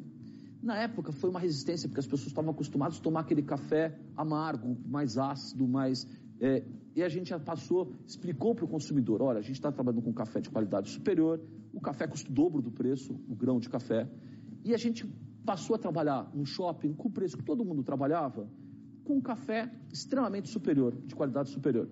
Na 0.61 0.77
época 0.77 1.11
foi 1.11 1.29
uma 1.29 1.39
resistência, 1.39 1.87
porque 1.87 1.99
as 1.99 2.07
pessoas 2.07 2.27
estavam 2.27 2.51
acostumadas 2.51 2.97
a 2.97 3.01
tomar 3.01 3.21
aquele 3.21 3.43
café 3.43 3.99
amargo, 4.15 4.77
mais 4.85 5.17
ácido, 5.17 5.67
mais. 5.67 6.07
É, 6.39 6.63
e 6.95 7.03
a 7.03 7.09
gente 7.09 7.29
já 7.29 7.39
passou, 7.39 7.93
explicou 8.05 8.55
para 8.55 8.65
o 8.65 8.67
consumidor: 8.67 9.21
olha, 9.21 9.39
a 9.39 9.41
gente 9.41 9.55
está 9.55 9.71
trabalhando 9.71 10.01
com 10.01 10.13
café 10.13 10.39
de 10.39 10.49
qualidade 10.49 10.89
superior, 10.89 11.39
o 11.73 11.81
café 11.81 12.07
custa 12.07 12.29
o 12.31 12.33
dobro 12.33 12.61
do 12.61 12.71
preço, 12.71 13.13
o 13.27 13.35
grão 13.35 13.59
de 13.59 13.69
café. 13.69 14.09
E 14.63 14.73
a 14.73 14.77
gente 14.77 15.07
passou 15.45 15.75
a 15.75 15.79
trabalhar 15.79 16.29
no 16.33 16.45
shopping 16.45 16.93
com 16.93 17.07
o 17.07 17.11
preço 17.11 17.37
que 17.37 17.43
todo 17.43 17.63
mundo 17.63 17.83
trabalhava, 17.83 18.49
com 19.03 19.17
um 19.17 19.21
café 19.21 19.71
extremamente 19.91 20.49
superior, 20.49 20.95
de 21.05 21.15
qualidade 21.15 21.49
superior. 21.49 21.87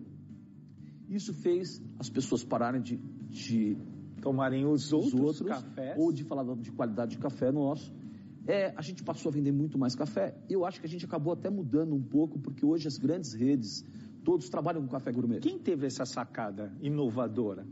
Isso 1.07 1.33
fez 1.33 1.81
as 1.99 2.09
pessoas 2.09 2.43
pararem 2.43 2.81
de, 2.81 2.97
de 3.29 3.77
tomarem 4.21 4.65
os 4.65 4.91
outros, 4.91 5.13
outros, 5.13 5.47
cafés 5.47 5.95
ou 5.97 6.11
de 6.11 6.23
falar 6.23 6.43
de 6.55 6.71
qualidade 6.71 7.11
de 7.11 7.17
café 7.19 7.51
nosso. 7.51 7.93
É, 8.47 8.73
a 8.75 8.81
gente 8.81 9.03
passou 9.03 9.29
a 9.29 9.33
vender 9.33 9.51
muito 9.51 9.77
mais 9.77 9.95
café. 9.95 10.35
Eu 10.49 10.65
acho 10.65 10.79
que 10.79 10.87
a 10.87 10.89
gente 10.89 11.05
acabou 11.05 11.31
até 11.33 11.49
mudando 11.49 11.93
um 11.93 12.01
pouco, 12.01 12.39
porque 12.39 12.65
hoje 12.65 12.87
as 12.87 12.97
grandes 12.97 13.33
redes, 13.33 13.85
todos 14.23 14.49
trabalham 14.49 14.81
com 14.81 14.87
café 14.87 15.11
gourmet. 15.11 15.39
Quem 15.39 15.59
teve 15.59 15.85
essa 15.85 16.05
sacada 16.05 16.73
inovadora? 16.81 17.65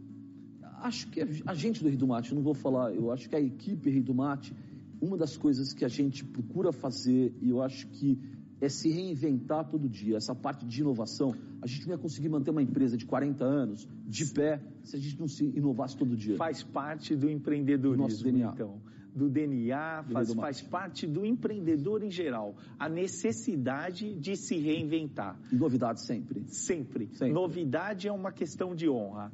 acho 0.81 1.07
que 1.09 1.21
a 1.45 1.53
gente 1.53 1.81
do 1.83 1.88
Rei 1.88 1.97
do 1.97 2.07
Mate, 2.07 2.33
não 2.33 2.41
vou 2.41 2.53
falar, 2.53 2.93
eu 2.93 3.11
acho 3.11 3.29
que 3.29 3.35
a 3.35 3.39
equipe 3.39 3.89
Rei 3.89 4.01
do 4.01 4.13
Mate, 4.13 4.53
uma 5.01 5.17
das 5.17 5.36
coisas 5.36 5.74
que 5.74 5.84
a 5.84 5.88
gente 5.88 6.24
procura 6.24 6.72
fazer, 6.72 7.34
e 7.41 7.50
eu 7.50 7.62
acho 7.62 7.88
que 7.88 8.20
é 8.62 8.70
se 8.70 8.89
reinventar 8.89 9.67
todo 9.67 9.89
dia. 9.89 10.17
Essa 10.17 10.36
parte 10.36 10.65
de 10.65 10.81
inovação, 10.81 11.34
a 11.62 11.67
gente 11.67 11.88
não 11.88 11.96
ia 11.96 11.98
conseguir 11.98 12.29
manter 12.29 12.51
uma 12.51 12.62
empresa 12.62 12.96
de 12.96 13.05
40 13.05 13.43
anos 13.43 13.88
de 14.08 14.25
pé 14.27 14.62
se 14.84 14.96
a 14.96 15.00
gente 15.00 15.20
não 15.20 15.27
se 15.27 15.43
inovasse 15.43 15.98
todo 15.98 16.15
dia. 16.15 16.38
Faz 16.38 16.62
parte 16.62 17.15
do 17.15 17.27
empreendedorismo, 17.27 18.03
Nosso 18.03 18.24
DNA. 18.24 18.51
então. 18.53 18.79
Do 19.13 19.29
DNA, 19.29 20.05
faz, 20.10 20.34
faz 20.34 20.62
parte 20.62 21.05
do 21.05 21.25
empreendedor 21.25 22.01
em 22.01 22.10
geral. 22.10 22.55
A 22.79 22.88
necessidade 22.88 24.15
de 24.17 24.38
se 24.38 24.55
reinventar. 24.55 25.38
E 25.51 25.55
novidade 25.55 26.05
sempre. 26.05 26.46
Sempre. 26.48 27.10
sempre. 27.12 27.34
Novidade 27.34 28.08
é 28.08 28.12
uma 28.12 28.31
questão 28.31 28.74
de 28.74 28.88
honra. 28.88 29.29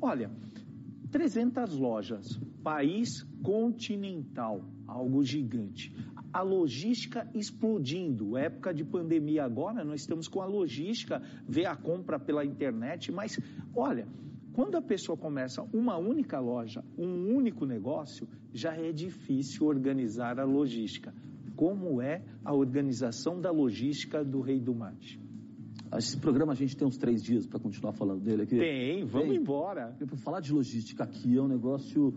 Olha, 0.00 0.30
300 1.10 1.76
lojas, 1.76 2.40
país 2.62 3.22
continental, 3.42 4.64
algo 4.86 5.22
gigante 5.24 5.92
a 6.32 6.42
logística 6.42 7.28
explodindo. 7.34 8.36
Época 8.36 8.72
de 8.72 8.84
pandemia 8.84 9.44
agora, 9.44 9.84
nós 9.84 10.00
estamos 10.02 10.28
com 10.28 10.40
a 10.40 10.46
logística, 10.46 11.20
ver 11.46 11.66
a 11.66 11.76
compra 11.76 12.18
pela 12.18 12.44
internet, 12.44 13.10
mas 13.10 13.38
olha, 13.74 14.06
quando 14.52 14.76
a 14.76 14.82
pessoa 14.82 15.16
começa 15.16 15.62
uma 15.72 15.96
única 15.96 16.38
loja, 16.38 16.84
um 16.96 17.34
único 17.34 17.64
negócio, 17.64 18.28
já 18.52 18.74
é 18.74 18.92
difícil 18.92 19.66
organizar 19.66 20.38
a 20.38 20.44
logística. 20.44 21.14
Como 21.56 22.00
é 22.00 22.22
a 22.44 22.54
organização 22.54 23.40
da 23.40 23.50
logística 23.50 24.24
do 24.24 24.40
Rei 24.40 24.60
do 24.60 24.74
Mate? 24.74 25.20
Esse 25.96 26.16
programa 26.16 26.52
a 26.52 26.54
gente 26.54 26.76
tem 26.76 26.86
uns 26.86 26.96
três 26.96 27.22
dias 27.22 27.46
para 27.46 27.58
continuar 27.58 27.92
falando 27.92 28.22
dele 28.22 28.42
aqui. 28.42 28.56
Tem, 28.56 29.04
vamos 29.04 29.28
tem. 29.28 29.36
embora. 29.38 29.96
Para 29.98 30.16
falar 30.16 30.40
de 30.40 30.52
logística 30.52 31.02
aqui 31.02 31.36
é 31.36 31.42
um 31.42 31.48
negócio 31.48 32.14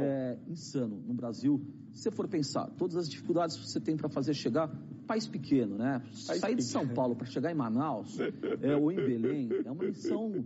é, 0.00 0.38
insano. 0.46 1.02
No 1.06 1.14
Brasil, 1.14 1.60
se 1.92 2.02
você 2.02 2.10
for 2.10 2.28
pensar, 2.28 2.68
todas 2.76 2.96
as 2.96 3.08
dificuldades 3.08 3.56
que 3.56 3.66
você 3.66 3.80
tem 3.80 3.96
para 3.96 4.10
fazer 4.10 4.34
chegar, 4.34 4.70
país 5.06 5.26
pequeno, 5.26 5.78
né? 5.78 6.02
País 6.26 6.40
Sair 6.40 6.54
de 6.56 6.64
São 6.64 6.86
Paulo 6.86 7.16
para 7.16 7.26
chegar 7.26 7.50
em 7.50 7.54
Manaus 7.54 8.18
é, 8.60 8.76
ou 8.76 8.92
em 8.92 8.96
Belém 8.96 9.48
é 9.64 9.70
uma 9.70 9.84
missão. 9.84 10.44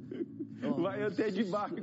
Ó, 0.62 0.80
Vai 0.80 1.02
até 1.02 1.28
de 1.30 1.42
barco. 1.44 1.76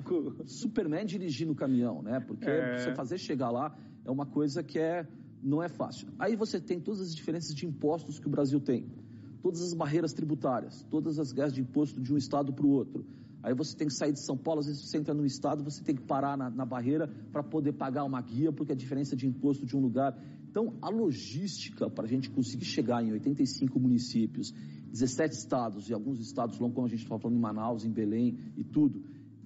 Superman 0.45 1.05
dirigindo 1.05 1.51
o 1.51 1.55
caminhão, 1.55 2.01
né? 2.01 2.21
Porque 2.21 2.49
é. 2.49 2.77
você 2.77 2.95
fazer 2.95 3.17
chegar 3.17 3.49
lá 3.49 3.77
é 4.05 4.11
uma 4.11 4.25
coisa 4.25 4.63
que 4.63 4.79
é, 4.79 5.05
não 5.43 5.61
é 5.61 5.67
fácil. 5.67 6.07
Aí 6.17 6.35
você 6.35 6.61
tem 6.61 6.79
todas 6.79 7.01
as 7.01 7.13
diferenças 7.13 7.53
de 7.53 7.65
impostos 7.65 8.19
que 8.19 8.27
o 8.27 8.29
Brasil 8.29 8.61
tem, 8.61 8.87
todas 9.41 9.61
as 9.61 9.73
barreiras 9.73 10.13
tributárias, 10.13 10.85
todas 10.89 11.19
as 11.19 11.31
guerras 11.31 11.53
de 11.53 11.61
imposto 11.61 12.01
de 12.01 12.13
um 12.13 12.17
estado 12.17 12.53
para 12.53 12.65
o 12.65 12.69
outro 12.69 13.05
Aí 13.47 13.53
você 13.53 13.77
tem 13.77 13.87
que 13.87 13.93
sair 13.93 14.11
de 14.11 14.19
São 14.19 14.35
Paulo, 14.35 14.59
às 14.59 14.65
vezes 14.65 14.81
você 14.81 14.97
entra 14.97 15.13
no 15.13 15.25
estado, 15.25 15.63
você 15.63 15.83
tem 15.83 15.95
que 15.95 16.01
parar 16.01 16.37
na, 16.37 16.49
na 16.49 16.65
barreira 16.65 17.07
para 17.31 17.43
poder 17.43 17.71
pagar 17.71 18.03
uma 18.03 18.21
guia, 18.21 18.51
porque 18.51 18.73
a 18.73 18.75
diferença 18.75 19.15
de 19.15 19.25
imposto 19.27 19.65
de 19.65 19.73
um 19.77 19.79
lugar. 19.79 20.17
Então, 20.49 20.73
a 20.81 20.89
logística 20.89 21.89
para 21.89 22.05
a 22.05 22.07
gente 22.07 22.29
conseguir 22.29 22.65
chegar 22.65 23.03
em 23.03 23.11
85 23.13 23.79
municípios, 23.79 24.51
17 24.91 25.35
estados 25.35 25.89
e 25.89 25.93
alguns 25.93 26.19
estados 26.19 26.59
longos, 26.59 26.75
como 26.75 26.87
a 26.87 26.89
gente 26.89 27.03
estava 27.03 27.21
falando 27.21 27.37
em 27.37 27.41
Manaus, 27.41 27.85
em 27.85 27.89
Belém 27.89 28.37
e 28.57 28.65
tudo, 28.65 29.01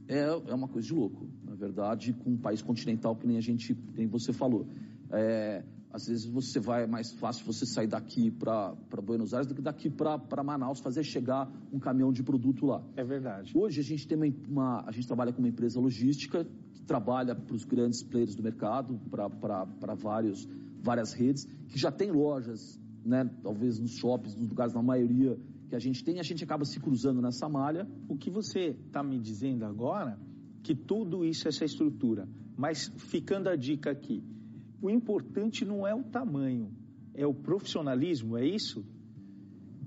é, 0.08 0.22
é 0.22 0.54
uma 0.56 0.68
coisa 0.68 0.88
de 0.88 0.94
louco. 0.96 1.28
Na 1.44 1.54
verdade, 1.54 2.14
com 2.14 2.32
um 2.32 2.38
país 2.38 2.62
continental 2.62 3.16
que 3.16 3.28
nem 3.28 3.38
a 3.38 3.42
gente, 3.42 3.78
nem 3.96 4.08
você 4.08 4.32
falou. 4.32 4.66
É, 5.12 5.64
às 5.94 6.08
vezes 6.08 6.26
você 6.26 6.60
vai, 6.60 6.84
é 6.84 6.88
mais 6.88 7.12
fácil 7.12 7.46
você 7.46 7.66
sair 7.66 7.88
daqui 7.88 8.32
para 8.32 8.76
Buenos 9.04 9.34
Aires 9.34 9.48
do 9.48 9.56
que 9.56 9.62
daqui 9.62 9.90
para 9.90 10.44
Manaus, 10.44 10.80
fazer 10.80 11.04
chegar 11.04 11.52
um 11.72 11.80
caminhão 11.80 12.12
de 12.12 12.24
produto 12.24 12.66
lá. 12.66 12.84
É 12.96 13.04
verdade. 13.04 13.52
Hoje 13.56 13.80
a 13.82 13.84
gente 13.84 14.08
tem 14.08 14.18
uma, 14.18 14.28
uma 14.48 14.84
a 14.88 14.92
gente 14.92 15.08
trabalha 15.08 15.34
com 15.34 15.40
uma 15.40 15.50
empresa 15.50 15.80
logística 15.80 16.46
que 16.74 16.82
trabalha 16.84 17.36
para 17.36 17.56
os 17.56 17.64
grandes 17.64 18.04
players 18.04 18.36
do 18.36 18.44
mercado, 18.44 19.00
para 19.10 19.96
vários 19.96 20.48
várias 20.82 21.14
redes, 21.14 21.46
que 21.70 21.78
já 21.78 21.92
tem 21.92 22.12
lojas, 22.12 22.80
né, 23.06 23.30
talvez 23.44 23.80
nos 23.80 23.92
shoppings, 23.92 24.36
nos 24.36 24.50
lugares, 24.50 24.74
na 24.74 24.82
maioria 24.82 25.38
que 25.70 25.76
a 25.76 25.80
gente 25.80 26.04
tem, 26.04 26.20
a 26.20 26.24
gente 26.24 26.44
acaba 26.44 26.66
se 26.66 26.80
cruzando 26.80 27.22
nessa 27.22 27.48
malha. 27.48 27.88
O 28.10 28.18
que 28.18 28.30
você 28.30 28.76
está 28.86 29.04
me 29.04 29.20
dizendo 29.20 29.64
agora, 29.64 30.20
que 30.64 30.76
tudo 30.76 31.24
isso, 31.24 31.48
essa 31.48 31.64
estrutura, 31.64 32.28
mas 32.58 32.92
ficando 32.98 33.48
a 33.48 33.56
dica 33.56 33.92
aqui, 33.92 34.24
o 34.82 34.90
importante 34.90 35.64
não 35.64 35.86
é 35.86 35.94
o 35.94 36.04
tamanho, 36.04 36.72
é 37.14 37.26
o 37.26 37.34
profissionalismo, 37.34 38.38
é 38.38 38.46
isso? 38.46 38.86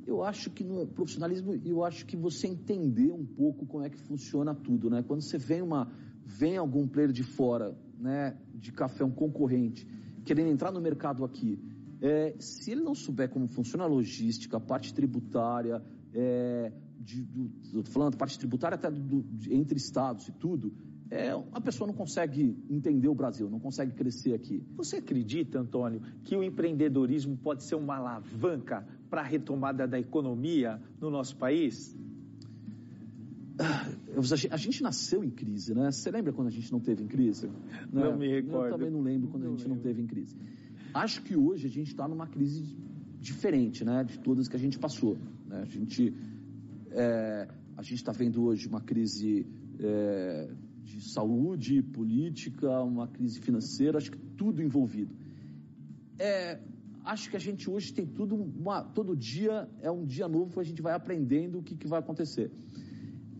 Eu 0.06 0.22
acho 0.22 0.50
que 0.50 0.62
no 0.62 0.86
profissionalismo, 0.86 1.54
eu 1.64 1.82
acho 1.82 2.04
que 2.06 2.16
você 2.16 2.46
entender 2.46 3.10
um 3.10 3.24
pouco 3.24 3.66
como 3.66 3.84
é 3.84 3.90
que 3.90 3.98
funciona 3.98 4.54
tudo, 4.54 4.90
né? 4.90 5.02
Quando 5.02 5.22
você 5.22 5.38
vem 5.38 5.62
uma, 5.62 5.90
vem 6.24 6.56
algum 6.56 6.86
player 6.86 7.10
de 7.10 7.22
fora, 7.22 7.76
né, 7.98 8.36
de 8.54 8.70
café, 8.70 9.04
um 9.04 9.10
concorrente, 9.10 9.86
querendo 10.24 10.50
entrar 10.50 10.70
no 10.70 10.80
mercado 10.80 11.24
aqui, 11.24 11.58
é, 12.00 12.34
se 12.38 12.70
ele 12.70 12.82
não 12.82 12.94
souber 12.94 13.30
como 13.30 13.48
funciona 13.48 13.84
a 13.84 13.86
logística, 13.86 14.56
a 14.58 14.60
parte 14.60 14.92
tributária, 14.92 15.82
é, 16.12 16.72
de, 17.00 17.22
do, 17.22 17.82
falando 17.84 18.16
parte 18.16 18.38
tributária 18.38 18.76
até 18.76 18.90
do, 18.90 19.24
entre 19.50 19.78
estados 19.78 20.28
e 20.28 20.32
tudo, 20.32 20.72
é, 21.10 21.30
a 21.52 21.60
pessoa 21.60 21.86
não 21.86 21.94
consegue 21.94 22.56
entender 22.68 23.08
o 23.08 23.14
Brasil, 23.14 23.48
não 23.50 23.60
consegue 23.60 23.92
crescer 23.92 24.34
aqui. 24.34 24.62
Você 24.74 24.96
acredita, 24.96 25.60
Antônio, 25.60 26.00
que 26.24 26.36
o 26.36 26.42
empreendedorismo 26.42 27.36
pode 27.36 27.62
ser 27.64 27.74
uma 27.74 27.96
alavanca 27.96 28.86
para 29.10 29.20
a 29.20 29.24
retomada 29.24 29.86
da 29.86 29.98
economia 29.98 30.80
no 31.00 31.10
nosso 31.10 31.36
país? 31.36 31.96
Ah, 33.58 33.88
a 34.50 34.56
gente 34.56 34.82
nasceu 34.82 35.22
em 35.22 35.30
crise, 35.30 35.74
né? 35.74 35.90
Você 35.90 36.10
lembra 36.10 36.32
quando 36.32 36.48
a 36.48 36.50
gente 36.50 36.72
não 36.72 36.80
teve 36.80 37.04
em 37.04 37.06
crise? 37.06 37.48
Não, 37.92 38.10
não 38.10 38.18
me 38.18 38.28
recordo. 38.28 38.66
Eu 38.66 38.72
também 38.72 38.90
não 38.90 39.02
lembro 39.02 39.28
quando 39.28 39.44
não 39.44 39.50
a 39.50 39.56
gente 39.56 39.68
lembro. 39.68 39.76
não 39.76 39.82
teve 39.82 40.02
em 40.02 40.06
crise. 40.06 40.36
Acho 40.92 41.22
que 41.22 41.36
hoje 41.36 41.66
a 41.66 41.70
gente 41.70 41.88
está 41.88 42.08
numa 42.08 42.26
crise 42.26 42.76
diferente, 43.20 43.84
né? 43.84 44.02
De 44.02 44.18
todas 44.18 44.48
que 44.48 44.56
a 44.56 44.58
gente 44.58 44.78
passou. 44.78 45.16
Né? 45.46 45.60
A 45.62 45.66
gente 45.66 46.12
é, 46.90 47.48
a 47.76 47.82
gente 47.82 47.96
está 47.96 48.12
vendo 48.12 48.44
hoje 48.44 48.66
uma 48.68 48.80
crise 48.80 49.46
é, 49.78 50.48
de 50.84 51.00
saúde, 51.00 51.82
política, 51.82 52.82
uma 52.82 53.08
crise 53.08 53.40
financeira, 53.40 53.98
acho 53.98 54.10
que 54.10 54.18
tudo 54.18 54.62
envolvido. 54.62 55.14
É, 56.18 56.60
acho 57.04 57.30
que 57.30 57.36
a 57.36 57.40
gente 57.40 57.68
hoje 57.68 57.92
tem 57.92 58.06
tudo, 58.06 58.34
uma, 58.36 58.82
todo 58.82 59.16
dia 59.16 59.68
é 59.80 59.90
um 59.90 60.04
dia 60.04 60.28
novo 60.28 60.52
que 60.52 60.60
a 60.60 60.64
gente 60.64 60.82
vai 60.82 60.94
aprendendo 60.94 61.58
o 61.58 61.62
que, 61.62 61.74
que 61.74 61.88
vai 61.88 61.98
acontecer. 61.98 62.52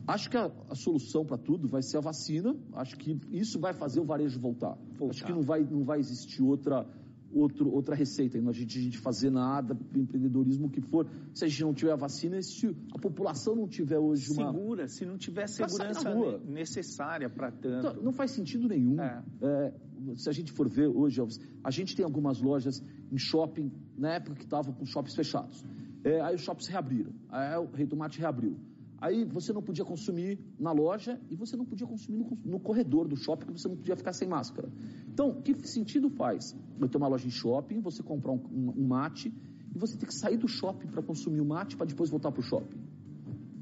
Acho 0.07 0.29
que 0.31 0.37
a, 0.37 0.51
a 0.69 0.75
solução 0.75 1.25
para 1.25 1.39
tudo 1.39 1.67
vai 1.69 1.83
ser 1.83 1.99
a 1.99 2.01
vacina. 2.01 2.55
Acho 2.75 2.97
que 2.97 3.19
isso 3.31 3.59
vai 3.59 3.73
fazer 3.73 4.01
o 4.01 4.05
varejo 4.05 4.39
voltar. 4.39 4.77
voltar. 4.99 5.15
Acho 5.15 5.25
que 5.25 5.33
não 5.33 5.43
vai, 5.43 5.63
não 5.65 5.85
vai 5.85 5.99
existir 5.99 6.43
outra 6.43 6.87
outro, 7.35 7.71
outra 7.71 7.95
receita, 7.95 8.41
não 8.41 8.51
a 8.51 8.53
gente, 8.53 8.79
a 8.79 8.83
gente 8.83 8.99
fazer 8.99 9.31
nada, 9.31 9.77
empreendedorismo, 9.95 10.67
o 10.67 10.71
que 10.71 10.81
for. 10.81 11.09
Se 11.35 11.45
a 11.45 11.49
gente 11.49 11.63
não 11.63 11.75
tiver 11.75 11.93
a 11.93 11.97
vacina, 11.97 12.41
se 12.41 12.75
a 12.95 12.99
população 12.99 13.57
não 13.57 13.67
tiver 13.67 13.99
hoje 13.99 14.33
uma... 14.33 14.53
Segura, 14.53 14.89
se 14.89 15.05
não 15.05 15.19
tiver 15.19 15.49
segurança 15.49 16.15
necessária 16.47 17.29
para 17.29 17.51
tanto. 17.51 17.89
Então, 17.89 18.03
não 18.03 18.13
faz 18.13 18.31
sentido 18.31 18.69
nenhum. 18.69 19.01
É. 19.01 19.23
É, 19.43 19.75
se 20.17 20.29
a 20.29 20.33
gente 20.33 20.53
for 20.53 20.69
ver 20.69 20.89
hoje, 20.89 21.21
a 21.63 21.71
gente 21.71 21.97
tem 21.97 22.05
algumas 22.05 22.41
lojas 22.41 22.83
em 23.11 23.19
shopping, 23.19 23.73
na 23.97 24.15
época 24.15 24.37
que 24.37 24.45
estavam 24.45 24.73
com 24.73 24.85
shoppings 24.85 25.15
fechados. 25.15 25.65
É, 26.05 26.21
aí 26.21 26.35
os 26.35 26.43
shoppings 26.43 26.69
reabriram, 26.69 27.13
aí 27.31 27.57
o 27.57 27.67
Rei 27.73 27.87
Tomate 27.87 28.19
reabriu. 28.19 28.57
Aí 29.05 29.23
você 29.23 29.53
não 29.53 29.63
podia 29.63 29.85
consumir 29.85 30.39
na 30.59 30.73
loja 30.73 31.21
e 31.29 31.37
você 31.37 31.59
não 31.59 31.67
podia 31.67 31.87
consumir 31.87 32.17
no, 32.17 32.39
no 32.43 32.59
corredor 32.59 33.07
do 33.07 33.15
shopping, 33.17 33.45
porque 33.45 33.61
você 33.61 33.69
não 33.69 33.77
podia 33.77 33.95
ficar 33.95 34.15
sem 34.15 34.27
máscara. 34.27 34.73
Então, 35.07 35.43
que 35.43 35.55
sentido 35.69 36.09
faz? 36.09 36.57
Eu 36.81 36.89
tenho 36.89 37.05
uma 37.05 37.09
loja 37.09 37.27
em 37.27 37.31
shopping, 37.31 37.81
você 37.81 38.03
comprar 38.03 38.33
um, 38.33 38.41
um, 38.51 38.87
mate 38.87 39.31
e 39.75 39.79
você 39.79 39.99
tem 39.99 40.09
que 40.09 40.15
sair 40.15 40.39
do 40.39 40.49
shopping 40.49 40.87
para 40.87 41.03
consumir 41.03 41.43
o 41.43 41.45
mate 41.45 41.77
para 41.77 41.85
depois 41.85 42.09
voltar 42.09 42.33
para 42.33 42.41
o 42.41 42.43
shopping. 42.43 42.81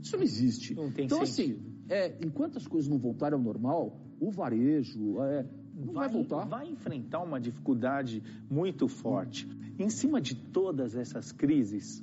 Isso 0.00 0.16
não 0.16 0.22
existe. 0.22 0.76
Não 0.76 0.92
tem 0.92 1.06
então, 1.06 1.20
assim, 1.20 1.48
sentido. 1.48 1.60
assim, 1.60 1.84
é, 1.88 2.18
enquanto 2.24 2.58
as 2.58 2.66
coisas 2.68 2.88
não 2.88 2.98
voltarem 2.98 3.36
ao 3.36 3.42
normal, 3.42 4.00
o 4.20 4.30
varejo 4.30 5.20
é, 5.22 5.44
não 5.74 5.92
vai, 5.92 6.06
vai 6.06 6.08
voltar. 6.08 6.44
Vai 6.44 6.70
enfrentar 6.70 7.20
uma 7.20 7.40
dificuldade 7.40 8.22
muito 8.48 8.86
forte. 8.86 9.48
Em 9.76 9.90
cima 9.90 10.20
de 10.20 10.36
todas 10.36 10.94
essas 10.94 11.32
crises, 11.32 12.00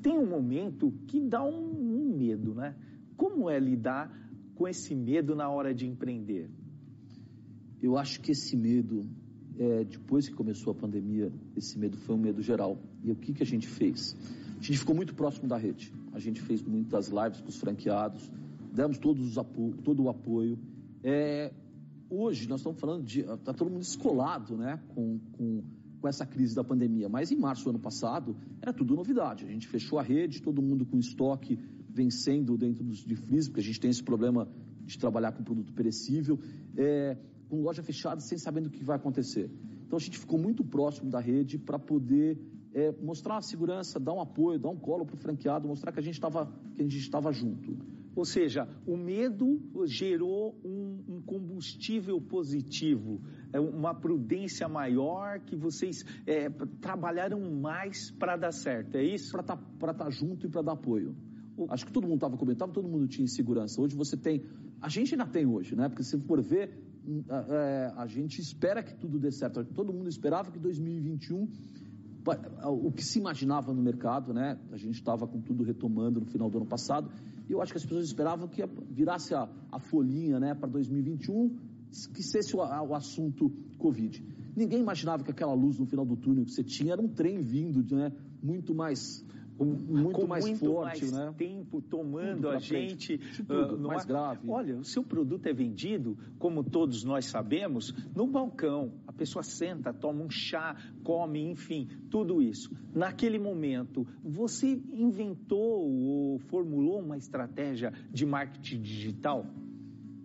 tem 0.00 0.16
um 0.16 0.26
momento 0.26 0.92
que 1.06 1.20
dá 1.20 1.44
um 1.44 1.97
medo, 2.18 2.54
né? 2.54 2.74
Como 3.16 3.48
é 3.48 3.58
lidar 3.58 4.12
com 4.54 4.66
esse 4.66 4.94
medo 4.94 5.34
na 5.34 5.48
hora 5.48 5.72
de 5.74 5.86
empreender? 5.86 6.50
Eu 7.80 7.96
acho 7.96 8.20
que 8.20 8.32
esse 8.32 8.56
medo, 8.56 9.08
é, 9.56 9.84
depois 9.84 10.28
que 10.28 10.34
começou 10.34 10.72
a 10.72 10.74
pandemia, 10.74 11.32
esse 11.56 11.78
medo 11.78 11.96
foi 11.96 12.14
um 12.14 12.18
medo 12.18 12.42
geral. 12.42 12.76
E 13.04 13.10
o 13.10 13.16
que, 13.16 13.32
que 13.32 13.42
a 13.42 13.46
gente 13.46 13.68
fez? 13.68 14.16
A 14.58 14.62
gente 14.62 14.78
ficou 14.78 14.94
muito 14.94 15.14
próximo 15.14 15.48
da 15.48 15.56
rede. 15.56 15.92
A 16.12 16.18
gente 16.18 16.40
fez 16.42 16.62
muitas 16.62 17.08
lives 17.08 17.40
com 17.40 17.48
os 17.48 17.56
franqueados, 17.56 18.30
demos 18.72 18.98
todos 18.98 19.24
os 19.24 19.38
apo 19.38 19.74
todo 19.84 20.02
o 20.04 20.08
apoio. 20.08 20.58
É, 21.02 21.52
hoje 22.10 22.48
nós 22.48 22.60
estamos 22.60 22.80
falando 22.80 23.04
de. 23.04 23.20
Está 23.20 23.52
todo 23.52 23.70
mundo 23.70 23.82
escolado 23.82 24.56
né, 24.56 24.80
com, 24.94 25.20
com 25.32 25.62
com 26.00 26.08
essa 26.08 26.24
crise 26.24 26.54
da 26.54 26.64
pandemia. 26.64 27.08
Mas 27.08 27.30
em 27.30 27.36
março 27.36 27.64
do 27.64 27.70
ano 27.70 27.78
passado, 27.78 28.36
era 28.60 28.72
tudo 28.72 28.94
novidade. 28.94 29.44
A 29.44 29.48
gente 29.48 29.66
fechou 29.66 29.98
a 29.98 30.02
rede, 30.02 30.40
todo 30.40 30.62
mundo 30.62 30.86
com 30.86 30.98
estoque 30.98 31.58
vencendo 31.88 32.56
dentro 32.56 32.84
dos, 32.84 33.04
de 33.04 33.16
freezer, 33.16 33.50
porque 33.50 33.60
a 33.60 33.64
gente 33.64 33.80
tem 33.80 33.90
esse 33.90 34.02
problema 34.02 34.48
de 34.84 34.98
trabalhar 34.98 35.32
com 35.32 35.42
produto 35.42 35.72
perecível, 35.72 36.38
é, 36.76 37.16
com 37.48 37.62
loja 37.62 37.82
fechada, 37.82 38.20
sem 38.20 38.38
saber 38.38 38.66
o 38.66 38.70
que 38.70 38.84
vai 38.84 38.96
acontecer. 38.96 39.50
Então 39.86 39.96
a 39.96 40.00
gente 40.00 40.18
ficou 40.18 40.38
muito 40.38 40.64
próximo 40.64 41.10
da 41.10 41.20
rede 41.20 41.58
para 41.58 41.78
poder 41.78 42.38
é, 42.74 42.92
mostrar 43.02 43.38
a 43.38 43.42
segurança, 43.42 43.98
dar 43.98 44.12
um 44.12 44.20
apoio, 44.20 44.58
dar 44.58 44.68
um 44.68 44.76
colo 44.76 45.04
para 45.04 45.14
o 45.14 45.18
franqueado, 45.18 45.66
mostrar 45.66 45.92
que 45.92 45.98
a 45.98 46.02
gente 46.02 46.14
estava 46.14 46.46
que 46.74 46.82
a 46.82 46.84
gente 46.84 46.98
estava 46.98 47.32
junto. 47.32 47.76
Ou 48.14 48.24
seja, 48.24 48.68
o 48.86 48.96
medo 48.96 49.60
gerou 49.86 50.58
um, 50.64 51.04
um 51.08 51.20
combustível 51.20 52.20
positivo, 52.20 53.20
é 53.52 53.60
uma 53.60 53.94
prudência 53.94 54.68
maior 54.68 55.38
que 55.40 55.54
vocês 55.54 56.04
é, 56.26 56.50
trabalharam 56.80 57.40
mais 57.40 58.10
para 58.10 58.36
dar 58.36 58.52
certo, 58.52 58.96
é 58.96 59.04
isso? 59.04 59.30
Para 59.30 59.42
estar 59.42 59.56
tá, 59.56 59.94
tá 59.94 60.10
junto 60.10 60.46
e 60.46 60.50
para 60.50 60.62
dar 60.62 60.72
apoio. 60.72 61.14
Acho 61.68 61.86
que 61.86 61.92
todo 61.92 62.04
mundo 62.04 62.16
estava 62.16 62.36
comentando, 62.36 62.72
todo 62.72 62.88
mundo 62.88 63.06
tinha 63.08 63.24
insegurança. 63.24 63.80
Hoje 63.80 63.96
você 63.96 64.16
tem, 64.16 64.44
a 64.80 64.88
gente 64.88 65.14
ainda 65.14 65.26
tem 65.26 65.46
hoje, 65.46 65.74
né? 65.74 65.88
Porque 65.88 66.04
se 66.04 66.18
for 66.20 66.40
ver, 66.40 66.70
é, 67.28 67.92
a 67.96 68.06
gente 68.06 68.40
espera 68.40 68.82
que 68.82 68.94
tudo 68.94 69.18
dê 69.18 69.30
certo. 69.30 69.64
Todo 69.64 69.92
mundo 69.92 70.08
esperava 70.08 70.50
que 70.50 70.58
2021 70.58 71.48
o 72.64 72.92
que 72.92 73.02
se 73.02 73.18
imaginava 73.18 73.72
no 73.72 73.82
mercado, 73.82 74.34
né? 74.34 74.58
A 74.70 74.76
gente 74.76 74.96
estava 74.96 75.26
com 75.26 75.40
tudo 75.40 75.62
retomando 75.64 76.20
no 76.20 76.26
final 76.26 76.50
do 76.50 76.58
ano 76.58 76.66
passado. 76.66 77.10
E 77.48 77.52
eu 77.52 77.62
acho 77.62 77.72
que 77.72 77.78
as 77.78 77.84
pessoas 77.84 78.04
esperavam 78.04 78.46
que 78.46 78.62
virasse 78.90 79.34
a, 79.34 79.48
a 79.72 79.78
folhinha, 79.78 80.38
né, 80.38 80.54
para 80.54 80.68
2021, 80.68 81.56
que 82.12 82.22
fosse 82.22 82.54
o, 82.54 82.58
o, 82.58 82.94
assunto 82.94 83.50
Covid. 83.78 84.22
Ninguém 84.54 84.80
imaginava 84.80 85.24
que 85.24 85.30
aquela 85.30 85.54
luz 85.54 85.78
no 85.78 85.86
final 85.86 86.04
do 86.04 86.16
túnel 86.16 86.44
que 86.44 86.50
você 86.50 86.62
tinha 86.62 86.92
era 86.92 87.00
um 87.00 87.08
trem 87.08 87.40
vindo, 87.40 87.82
né, 87.96 88.12
muito 88.42 88.74
mais 88.74 89.24
muito 89.64 90.12
com 90.12 90.26
mais 90.26 90.44
muito 90.44 90.64
forte, 90.64 91.00
mais 91.06 91.12
né? 91.12 91.34
tempo 91.36 91.82
tomando 91.82 92.48
a 92.48 92.58
gente 92.58 93.18
tudo, 93.18 93.76
uh, 93.76 93.80
mais 93.80 94.04
grave. 94.04 94.48
Olha, 94.48 94.76
o 94.76 94.84
seu 94.84 95.02
produto 95.02 95.46
é 95.46 95.52
vendido, 95.52 96.16
como 96.38 96.62
todos 96.62 97.02
nós 97.04 97.26
sabemos, 97.26 97.92
no 98.14 98.26
balcão. 98.26 98.92
A 99.06 99.12
pessoa 99.12 99.42
senta, 99.42 99.92
toma 99.92 100.22
um 100.22 100.30
chá, 100.30 100.76
come, 101.02 101.40
enfim, 101.40 101.88
tudo 102.10 102.40
isso. 102.40 102.70
Naquele 102.94 103.38
momento, 103.38 104.06
você 104.22 104.80
inventou 104.92 105.88
ou 105.88 106.38
formulou 106.38 107.00
uma 107.00 107.16
estratégia 107.16 107.92
de 108.12 108.24
marketing 108.24 108.80
digital? 108.80 109.46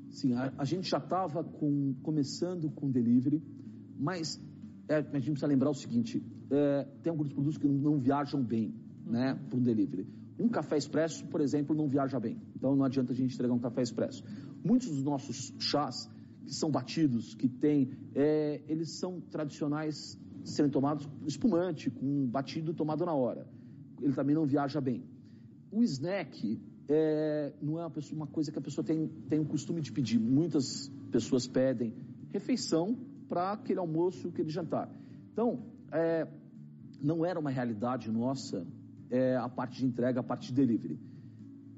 Sim, 0.09 0.33
a, 0.33 0.53
a 0.59 0.65
gente 0.65 0.89
já 0.89 0.99
estava 0.99 1.43
começando 2.03 2.69
com 2.69 2.91
delivery, 2.91 3.41
mas 3.97 4.39
é, 4.87 4.97
a 4.97 5.01
gente 5.01 5.31
precisa 5.31 5.47
lembrar 5.47 5.71
o 5.71 5.73
seguinte: 5.73 6.23
é, 6.51 6.87
tem 7.01 7.09
alguns 7.09 7.29
produtos 7.29 7.57
que 7.57 7.67
não 7.67 7.97
viajam 7.99 8.43
bem 8.43 8.82
né, 9.05 9.39
para 9.49 9.57
o 9.57 9.61
delivery. 9.61 10.07
Um 10.39 10.49
café 10.49 10.77
expresso, 10.77 11.25
por 11.27 11.41
exemplo, 11.41 11.75
não 11.75 11.87
viaja 11.87 12.19
bem. 12.19 12.41
Então 12.55 12.75
não 12.75 12.83
adianta 12.83 13.13
a 13.13 13.15
gente 13.15 13.33
entregar 13.33 13.53
um 13.53 13.59
café 13.59 13.81
expresso. 13.81 14.23
Muitos 14.63 14.89
dos 14.89 15.03
nossos 15.03 15.53
chás 15.59 16.09
que 16.45 16.53
são 16.53 16.69
batidos, 16.69 17.35
que 17.35 17.47
tem, 17.47 17.91
é, 18.15 18.61
eles 18.67 18.91
são 18.91 19.21
tradicionais 19.21 20.19
serem 20.43 20.69
tomados 20.69 21.07
espumante, 21.25 21.89
com 21.89 22.27
batido 22.27 22.73
tomado 22.73 23.05
na 23.05 23.13
hora. 23.13 23.47
Ele 24.01 24.13
também 24.13 24.35
não 24.35 24.45
viaja 24.45 24.81
bem. 24.81 25.03
O 25.71 25.81
snack 25.83 26.59
é, 26.89 27.53
não 27.61 27.79
é 27.79 27.83
uma, 27.83 27.89
pessoa, 27.89 28.17
uma, 28.17 28.27
coisa 28.27 28.51
que 28.51 28.59
a 28.59 28.61
pessoa 28.61 28.83
tem, 28.83 29.07
tem 29.29 29.39
o 29.39 29.45
costume 29.45 29.81
de 29.81 29.91
pedir. 29.91 30.19
Muitas 30.19 30.91
pessoas 31.11 31.47
pedem 31.47 31.93
refeição 32.31 32.97
para 33.29 33.53
aquele 33.53 33.79
almoço, 33.79 34.27
aquele 34.27 34.49
jantar. 34.49 34.89
Então, 35.31 35.63
é, 35.91 36.27
não 37.01 37.25
era 37.25 37.39
uma 37.39 37.49
realidade 37.49 38.11
nossa 38.11 38.65
é, 39.13 39.35
a 39.37 39.47
parte 39.47 39.77
de 39.79 39.85
entrega, 39.85 40.21
a 40.21 40.23
parte 40.23 40.47
de 40.47 40.53
delivery. 40.53 40.99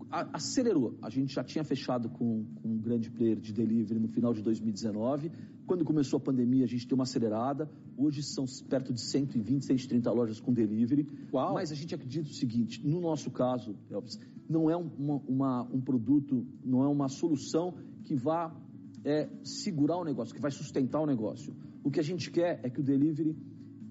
A, 0.09 0.37
acelerou. 0.37 0.97
A 1.01 1.09
gente 1.09 1.33
já 1.33 1.43
tinha 1.43 1.65
fechado 1.65 2.09
com, 2.09 2.45
com, 2.61 2.69
um 2.69 2.77
grande 2.77 3.11
player 3.11 3.37
de 3.37 3.51
delivery 3.51 3.99
no 3.99 4.07
final 4.07 4.33
de 4.33 4.41
2019. 4.41 5.29
Quando 5.67 5.83
começou 5.83 6.17
a 6.17 6.21
pandemia, 6.21 6.63
a 6.63 6.67
gente 6.67 6.87
deu 6.87 6.95
uma 6.95 7.03
acelerada. 7.03 7.69
Hoje 7.97 8.23
são 8.23 8.45
perto 8.69 8.93
de 8.93 9.01
120, 9.01 9.65
130 9.65 10.11
lojas 10.11 10.39
com 10.39 10.53
delivery. 10.53 11.05
Uau. 11.33 11.55
Mas 11.55 11.73
a 11.73 11.75
gente 11.75 11.93
acredita 11.93 12.29
o 12.29 12.33
seguinte: 12.33 12.81
no 12.87 13.01
nosso 13.01 13.29
caso, 13.29 13.75
Elvis, 13.91 14.17
não 14.47 14.69
é 14.69 14.77
uma, 14.77 15.21
uma, 15.27 15.63
um 15.63 15.81
produto, 15.81 16.47
não 16.63 16.83
é 16.83 16.87
uma 16.87 17.09
solução 17.09 17.73
que 18.05 18.15
vá 18.15 18.55
é, 19.03 19.27
segurar 19.43 19.97
o 19.97 20.05
negócio, 20.05 20.33
que 20.33 20.41
vai 20.41 20.51
sustentar 20.51 21.01
o 21.01 21.05
negócio. 21.05 21.53
O 21.83 21.91
que 21.91 21.99
a 21.99 22.03
gente 22.03 22.31
quer 22.31 22.61
é 22.63 22.69
que 22.69 22.79
o 22.79 22.83
delivery 22.83 23.35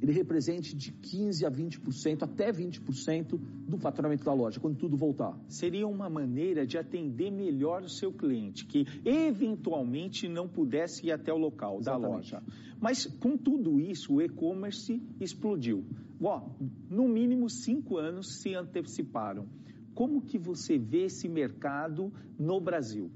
ele 0.01 0.13
represente 0.13 0.77
de 0.77 0.93
15% 0.93 1.47
a 1.47 1.51
20%, 1.51 2.23
até 2.23 2.53
20% 2.53 3.39
do 3.67 3.79
faturamento 3.79 4.25
da 4.25 4.33
loja, 4.33 4.61
quando 4.61 4.77
tudo 4.77 4.97
voltar. 4.97 5.39
Seria 5.49 5.87
uma 5.87 6.11
maneira 6.11 6.67
de 6.67 6.77
atender 6.77 7.31
melhor 7.31 7.83
o 7.83 7.89
seu 7.89 8.13
cliente, 8.13 8.67
que 8.67 8.87
eventualmente 9.05 10.29
não 10.29 10.49
pudesse 10.49 11.07
ir 11.07 11.13
até 11.13 11.33
o 11.33 11.39
local 11.39 11.79
Exatamente. 11.81 12.03
da 12.03 12.17
loja. 12.17 12.43
Mas 12.81 13.07
com 13.07 13.37
tudo 13.37 13.81
isso, 13.81 14.15
o 14.15 14.23
e-commerce 14.23 15.01
explodiu. 15.21 15.85
Ó, 16.21 16.51
no 16.91 17.09
mínimo 17.09 17.49
cinco 17.49 17.97
anos 17.97 18.41
se 18.41 18.55
anteciparam. 18.55 19.47
Como 19.95 20.23
que 20.23 20.39
você 20.39 20.77
vê 20.77 21.05
esse 21.05 21.29
mercado 21.29 22.13
no 22.39 22.61
Brasil? 22.61 23.11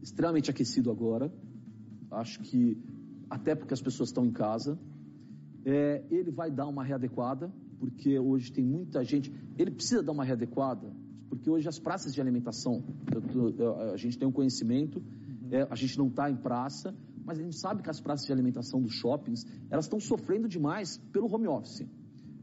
Extremamente 0.00 0.50
aquecido 0.50 0.90
agora. 0.90 1.32
Acho 2.10 2.40
que 2.40 2.78
até 3.28 3.54
porque 3.54 3.74
as 3.74 3.82
pessoas 3.82 4.08
estão 4.08 4.24
em 4.24 4.30
casa, 4.30 4.78
é, 5.68 6.02
ele 6.10 6.30
vai 6.30 6.50
dar 6.50 6.66
uma 6.66 6.82
readequada, 6.82 7.52
porque 7.78 8.18
hoje 8.18 8.50
tem 8.50 8.64
muita 8.64 9.04
gente. 9.04 9.30
Ele 9.58 9.70
precisa 9.70 10.02
dar 10.02 10.12
uma 10.12 10.24
readequada, 10.24 10.90
porque 11.28 11.50
hoje 11.50 11.68
as 11.68 11.78
praças 11.78 12.14
de 12.14 12.20
alimentação, 12.20 12.82
eu, 13.34 13.50
eu, 13.50 13.92
a 13.92 13.96
gente 13.98 14.18
tem 14.18 14.26
um 14.26 14.32
conhecimento, 14.32 14.98
uhum. 14.98 15.48
é, 15.50 15.68
a 15.70 15.74
gente 15.74 15.98
não 15.98 16.08
está 16.08 16.30
em 16.30 16.36
praça, 16.36 16.94
mas 17.22 17.38
a 17.38 17.42
gente 17.42 17.58
sabe 17.58 17.82
que 17.82 17.90
as 17.90 18.00
praças 18.00 18.24
de 18.26 18.32
alimentação 18.32 18.80
dos 18.80 18.94
shoppings, 18.94 19.44
elas 19.70 19.84
estão 19.84 20.00
sofrendo 20.00 20.48
demais 20.48 20.96
pelo 21.12 21.30
home 21.30 21.46
office. 21.46 21.86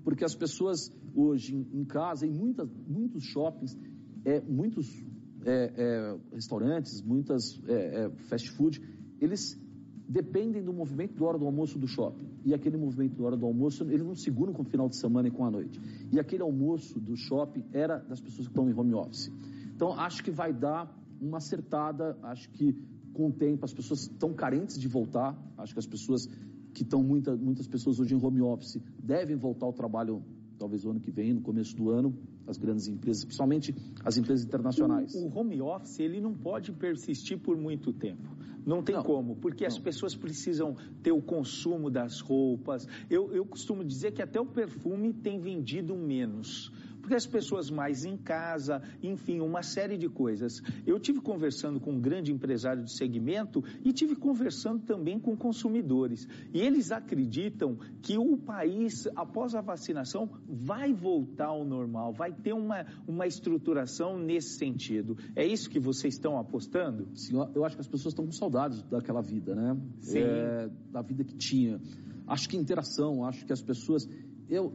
Porque 0.03 0.23
as 0.23 0.35
pessoas 0.35 0.91
hoje 1.15 1.55
em, 1.55 1.79
em 1.79 1.83
casa, 1.83 2.27
em 2.27 2.31
muitas, 2.31 2.69
muitos 2.87 3.23
shoppings, 3.23 3.75
é, 4.23 4.39
muitos 4.41 5.03
é, 5.43 5.73
é, 5.75 6.17
restaurantes, 6.31 7.01
muitas 7.01 7.59
é, 7.67 8.05
é, 8.05 8.09
fast 8.29 8.51
food, 8.51 8.79
eles 9.19 9.59
dependem 10.07 10.63
do 10.63 10.71
movimento 10.71 11.17
da 11.17 11.25
hora 11.25 11.37
do 11.37 11.45
almoço 11.45 11.79
do 11.79 11.87
shopping. 11.87 12.27
E 12.43 12.53
aquele 12.53 12.77
movimento 12.77 13.17
da 13.17 13.23
hora 13.25 13.37
do 13.37 13.45
almoço, 13.45 13.83
eles 13.83 14.05
não 14.05 14.15
seguram 14.15 14.53
com 14.53 14.61
o 14.61 14.65
final 14.65 14.87
de 14.87 14.95
semana 14.95 15.27
e 15.27 15.31
com 15.31 15.45
a 15.45 15.51
noite. 15.51 15.79
E 16.11 16.19
aquele 16.19 16.43
almoço 16.43 16.99
do 16.99 17.15
shopping 17.15 17.63
era 17.73 17.97
das 17.97 18.21
pessoas 18.21 18.47
que 18.47 18.51
estão 18.51 18.69
em 18.69 18.73
home 18.73 18.93
office. 18.93 19.31
Então, 19.75 19.93
acho 19.99 20.23
que 20.23 20.31
vai 20.31 20.53
dar 20.53 20.95
uma 21.19 21.37
acertada, 21.37 22.17
acho 22.23 22.49
que 22.51 22.75
com 23.13 23.27
o 23.27 23.31
tempo 23.31 23.65
as 23.65 23.73
pessoas 23.73 24.01
estão 24.01 24.33
carentes 24.33 24.79
de 24.79 24.87
voltar, 24.87 25.35
acho 25.57 25.73
que 25.73 25.79
as 25.79 25.87
pessoas 25.87 26.27
que 26.73 26.83
estão, 26.83 27.01
muita, 27.01 27.35
muitas 27.35 27.67
pessoas 27.67 27.99
hoje 27.99 28.13
em 28.13 28.23
home 28.23 28.41
office, 28.41 28.77
devem 29.01 29.35
voltar 29.35 29.65
ao 29.65 29.73
trabalho 29.73 30.21
talvez 30.57 30.85
o 30.85 30.91
ano 30.91 30.99
que 30.99 31.11
vem, 31.11 31.33
no 31.33 31.41
começo 31.41 31.75
do 31.75 31.89
ano, 31.89 32.15
as 32.47 32.57
grandes 32.57 32.87
empresas, 32.87 33.23
principalmente 33.25 33.75
as 34.03 34.17
empresas 34.17 34.45
internacionais. 34.45 35.13
O, 35.15 35.27
o 35.27 35.37
home 35.37 35.61
office, 35.61 35.99
ele 35.99 36.19
não 36.19 36.33
pode 36.33 36.71
persistir 36.71 37.37
por 37.37 37.57
muito 37.57 37.91
tempo. 37.91 38.35
Não 38.65 38.81
tem 38.81 38.95
não, 38.95 39.03
como, 39.03 39.35
porque 39.35 39.63
não. 39.63 39.67
as 39.67 39.77
pessoas 39.77 40.15
precisam 40.15 40.75
ter 41.03 41.11
o 41.11 41.21
consumo 41.21 41.89
das 41.89 42.19
roupas. 42.19 42.87
Eu, 43.09 43.31
eu 43.31 43.45
costumo 43.45 43.83
dizer 43.83 44.11
que 44.11 44.21
até 44.21 44.39
o 44.39 44.45
perfume 44.45 45.13
tem 45.13 45.39
vendido 45.39 45.95
menos 45.95 46.71
porque 47.05 47.13
as 47.13 47.27
pessoas 47.27 47.69
mais 47.69 48.03
em 48.03 48.17
casa, 48.17 48.81
enfim, 49.03 49.39
uma 49.39 49.61
série 49.61 49.95
de 49.95 50.09
coisas. 50.09 50.59
Eu 50.87 50.99
tive 50.99 51.21
conversando 51.21 51.79
com 51.79 51.91
um 51.91 52.01
grande 52.01 52.33
empresário 52.33 52.83
de 52.83 52.91
segmento 52.97 53.63
e 53.83 53.93
tive 53.93 54.15
conversando 54.15 54.81
também 54.81 55.19
com 55.19 55.37
consumidores. 55.37 56.27
E 56.51 56.59
eles 56.59 56.91
acreditam 56.91 57.77
que 58.01 58.17
o 58.17 58.35
país, 58.35 59.07
após 59.15 59.53
a 59.53 59.61
vacinação, 59.61 60.27
vai 60.49 60.91
voltar 60.93 61.49
ao 61.49 61.63
normal, 61.63 62.11
vai 62.11 62.33
ter 62.33 62.53
uma, 62.53 62.83
uma 63.07 63.27
estruturação 63.27 64.17
nesse 64.17 64.57
sentido. 64.57 65.15
É 65.35 65.45
isso 65.45 65.69
que 65.69 65.79
vocês 65.79 66.15
estão 66.15 66.39
apostando? 66.39 67.07
Sim, 67.13 67.35
eu 67.53 67.63
acho 67.63 67.75
que 67.75 67.81
as 67.81 67.87
pessoas 67.87 68.13
estão 68.13 68.25
com 68.25 68.31
saudades 68.31 68.81
daquela 68.89 69.21
vida, 69.21 69.53
né? 69.53 69.77
Sim. 69.99 70.21
É, 70.21 70.69
da 70.91 71.03
vida 71.03 71.23
que 71.23 71.35
tinha. 71.35 71.79
Acho 72.25 72.49
que 72.49 72.57
interação, 72.57 73.23
acho 73.25 73.45
que 73.45 73.53
as 73.53 73.61
pessoas. 73.61 74.09
Eu, 74.49 74.73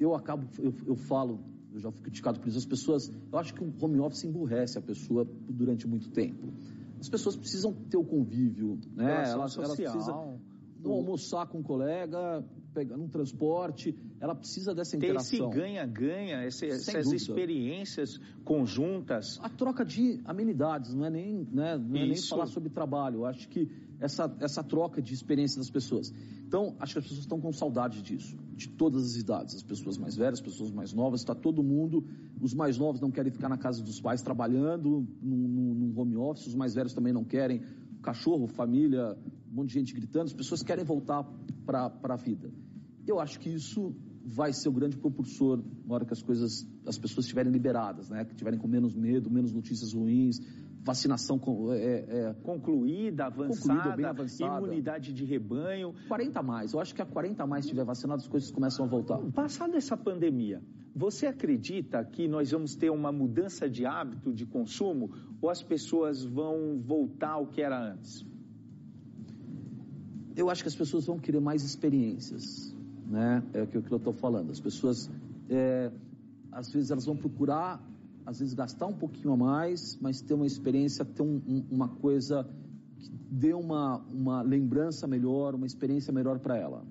eu 0.00 0.14
acabo, 0.14 0.46
eu, 0.58 0.72
eu 0.86 0.96
falo, 0.96 1.40
eu 1.72 1.78
já 1.78 1.90
fui 1.90 2.02
criticado 2.02 2.40
por 2.40 2.48
isso, 2.48 2.58
as 2.58 2.64
pessoas, 2.64 3.12
eu 3.32 3.38
acho 3.38 3.54
que 3.54 3.62
o 3.62 3.72
home 3.80 4.00
office 4.00 4.24
emburrece 4.24 4.78
a 4.78 4.82
pessoa 4.82 5.26
durante 5.48 5.86
muito 5.86 6.10
tempo. 6.10 6.52
As 6.98 7.08
pessoas 7.08 7.36
precisam 7.36 7.72
ter 7.72 7.96
o 7.96 8.04
convívio, 8.04 8.78
né? 8.94 9.30
Elas, 9.30 9.56
elas 9.56 9.76
precisam 9.76 10.40
não 10.82 10.92
almoçar 10.92 11.46
com 11.46 11.58
um 11.58 11.62
colega, 11.62 12.44
pegando 12.72 13.02
um 13.04 13.08
transporte, 13.08 13.94
ela 14.20 14.34
precisa 14.34 14.74
dessa 14.74 14.92
Ter 14.96 15.06
interação. 15.06 15.48
esse 15.50 15.58
ganha-ganha, 15.58 16.44
esse- 16.46 16.58
Sem 16.78 16.96
essas 16.96 17.04
dúvida. 17.04 17.16
experiências 17.16 18.20
conjuntas. 18.44 19.38
A 19.42 19.48
troca 19.48 19.84
de 19.84 20.20
amenidades, 20.24 20.94
não 20.94 21.04
é 21.04 21.10
nem, 21.10 21.46
né, 21.52 21.76
não 21.78 21.96
é 21.96 22.06
nem 22.06 22.16
falar 22.16 22.46
sobre 22.46 22.68
trabalho. 22.68 23.20
Eu 23.20 23.26
acho 23.26 23.48
que 23.48 23.68
essa, 23.98 24.34
essa 24.40 24.62
troca 24.62 25.00
de 25.02 25.12
experiência 25.14 25.58
das 25.58 25.70
pessoas. 25.70 26.12
Então, 26.46 26.74
acho 26.80 26.94
que 26.94 26.98
as 26.98 27.04
pessoas 27.04 27.20
estão 27.20 27.40
com 27.40 27.52
saudade 27.52 28.02
disso, 28.02 28.36
de 28.56 28.68
todas 28.68 29.04
as 29.04 29.16
idades, 29.16 29.54
as 29.54 29.62
pessoas 29.62 29.96
mais 29.98 30.16
velhas, 30.16 30.34
as 30.34 30.40
pessoas 30.40 30.70
mais 30.70 30.92
novas, 30.92 31.20
está 31.20 31.34
todo 31.34 31.62
mundo. 31.62 32.04
Os 32.40 32.52
mais 32.54 32.76
novos 32.78 33.00
não 33.00 33.10
querem 33.10 33.30
ficar 33.30 33.48
na 33.48 33.58
casa 33.58 33.82
dos 33.82 34.00
pais 34.00 34.20
trabalhando, 34.22 35.06
num- 35.22 35.74
num 35.74 35.92
home 35.98 36.16
office, 36.16 36.46
os 36.46 36.54
mais 36.54 36.74
velhos 36.74 36.92
também 36.94 37.12
não 37.12 37.24
querem. 37.24 37.62
Cachorro, 38.02 38.46
família, 38.48 39.16
um 39.50 39.54
monte 39.56 39.68
de 39.68 39.74
gente 39.74 39.92
gritando, 39.94 40.24
as 40.26 40.32
pessoas 40.32 40.62
querem 40.62 40.84
voltar 40.84 41.22
para 41.70 42.14
a 42.14 42.16
vida. 42.16 42.50
Eu 43.06 43.20
acho 43.20 43.38
que 43.38 43.48
isso 43.48 43.94
vai 44.24 44.52
ser 44.52 44.68
o 44.68 44.72
grande 44.72 44.96
propulsor 44.96 45.62
na 45.86 45.94
hora 45.94 46.04
que 46.04 46.12
as 46.12 46.22
coisas, 46.22 46.66
as 46.86 46.98
pessoas 46.98 47.24
estiverem 47.24 47.50
liberadas, 47.50 48.08
né? 48.10 48.24
Que 48.24 48.32
estiverem 48.32 48.58
com 48.58 48.68
menos 48.68 48.94
medo, 48.94 49.30
menos 49.30 49.52
notícias 49.52 49.92
ruins, 49.92 50.38
vacinação 50.82 51.38
com, 51.38 51.72
é, 51.72 52.04
é, 52.08 52.34
Concluída, 52.42 53.26
avançada, 53.26 53.74
Concluída, 53.74 53.96
bem 53.96 54.06
avançada. 54.06 54.66
imunidade 54.66 55.12
de 55.12 55.24
rebanho. 55.24 55.94
40 56.08 56.38
a 56.38 56.42
mais. 56.42 56.72
Eu 56.72 56.80
acho 56.80 56.94
que 56.94 57.02
a 57.02 57.06
40 57.06 57.42
a 57.42 57.46
mais 57.46 57.64
estiver 57.64 57.84
vacinado, 57.84 58.22
as 58.22 58.28
coisas 58.28 58.50
começam 58.50 58.84
a 58.84 58.88
voltar. 58.88 59.18
Passada 59.32 59.76
essa 59.76 59.96
pandemia, 59.96 60.62
você 60.94 61.26
acredita 61.26 62.04
que 62.04 62.28
nós 62.28 62.50
vamos 62.50 62.74
ter 62.74 62.90
uma 62.90 63.12
mudança 63.12 63.68
de 63.68 63.86
hábito 63.86 64.32
de 64.32 64.46
consumo 64.46 65.10
ou 65.40 65.48
as 65.48 65.62
pessoas 65.62 66.24
vão 66.24 66.78
voltar 66.80 67.32
ao 67.32 67.46
que 67.46 67.62
era 67.62 67.92
antes? 67.92 68.29
Eu 70.36 70.48
acho 70.48 70.62
que 70.62 70.68
as 70.68 70.76
pessoas 70.76 71.06
vão 71.06 71.18
querer 71.18 71.40
mais 71.40 71.64
experiências, 71.64 72.74
né? 73.06 73.42
É 73.52 73.62
o 73.62 73.66
que 73.66 73.76
eu 73.76 73.96
estou 73.96 74.12
falando. 74.12 74.50
As 74.50 74.60
pessoas, 74.60 75.10
é, 75.48 75.90
às 76.52 76.70
vezes 76.72 76.90
elas 76.90 77.04
vão 77.04 77.16
procurar, 77.16 77.84
às 78.24 78.38
vezes 78.38 78.54
gastar 78.54 78.86
um 78.86 78.94
pouquinho 78.94 79.32
a 79.32 79.36
mais, 79.36 79.98
mas 80.00 80.20
ter 80.20 80.34
uma 80.34 80.46
experiência, 80.46 81.04
ter 81.04 81.22
um- 81.22 81.42
um- 81.46 81.64
uma 81.70 81.88
coisa 81.88 82.48
que 82.98 83.10
dê 83.30 83.52
uma, 83.52 83.98
uma 84.12 84.42
lembrança 84.42 85.06
melhor, 85.06 85.54
uma 85.54 85.66
experiência 85.66 86.12
melhor 86.12 86.38
para 86.38 86.56
ela. 86.56 86.84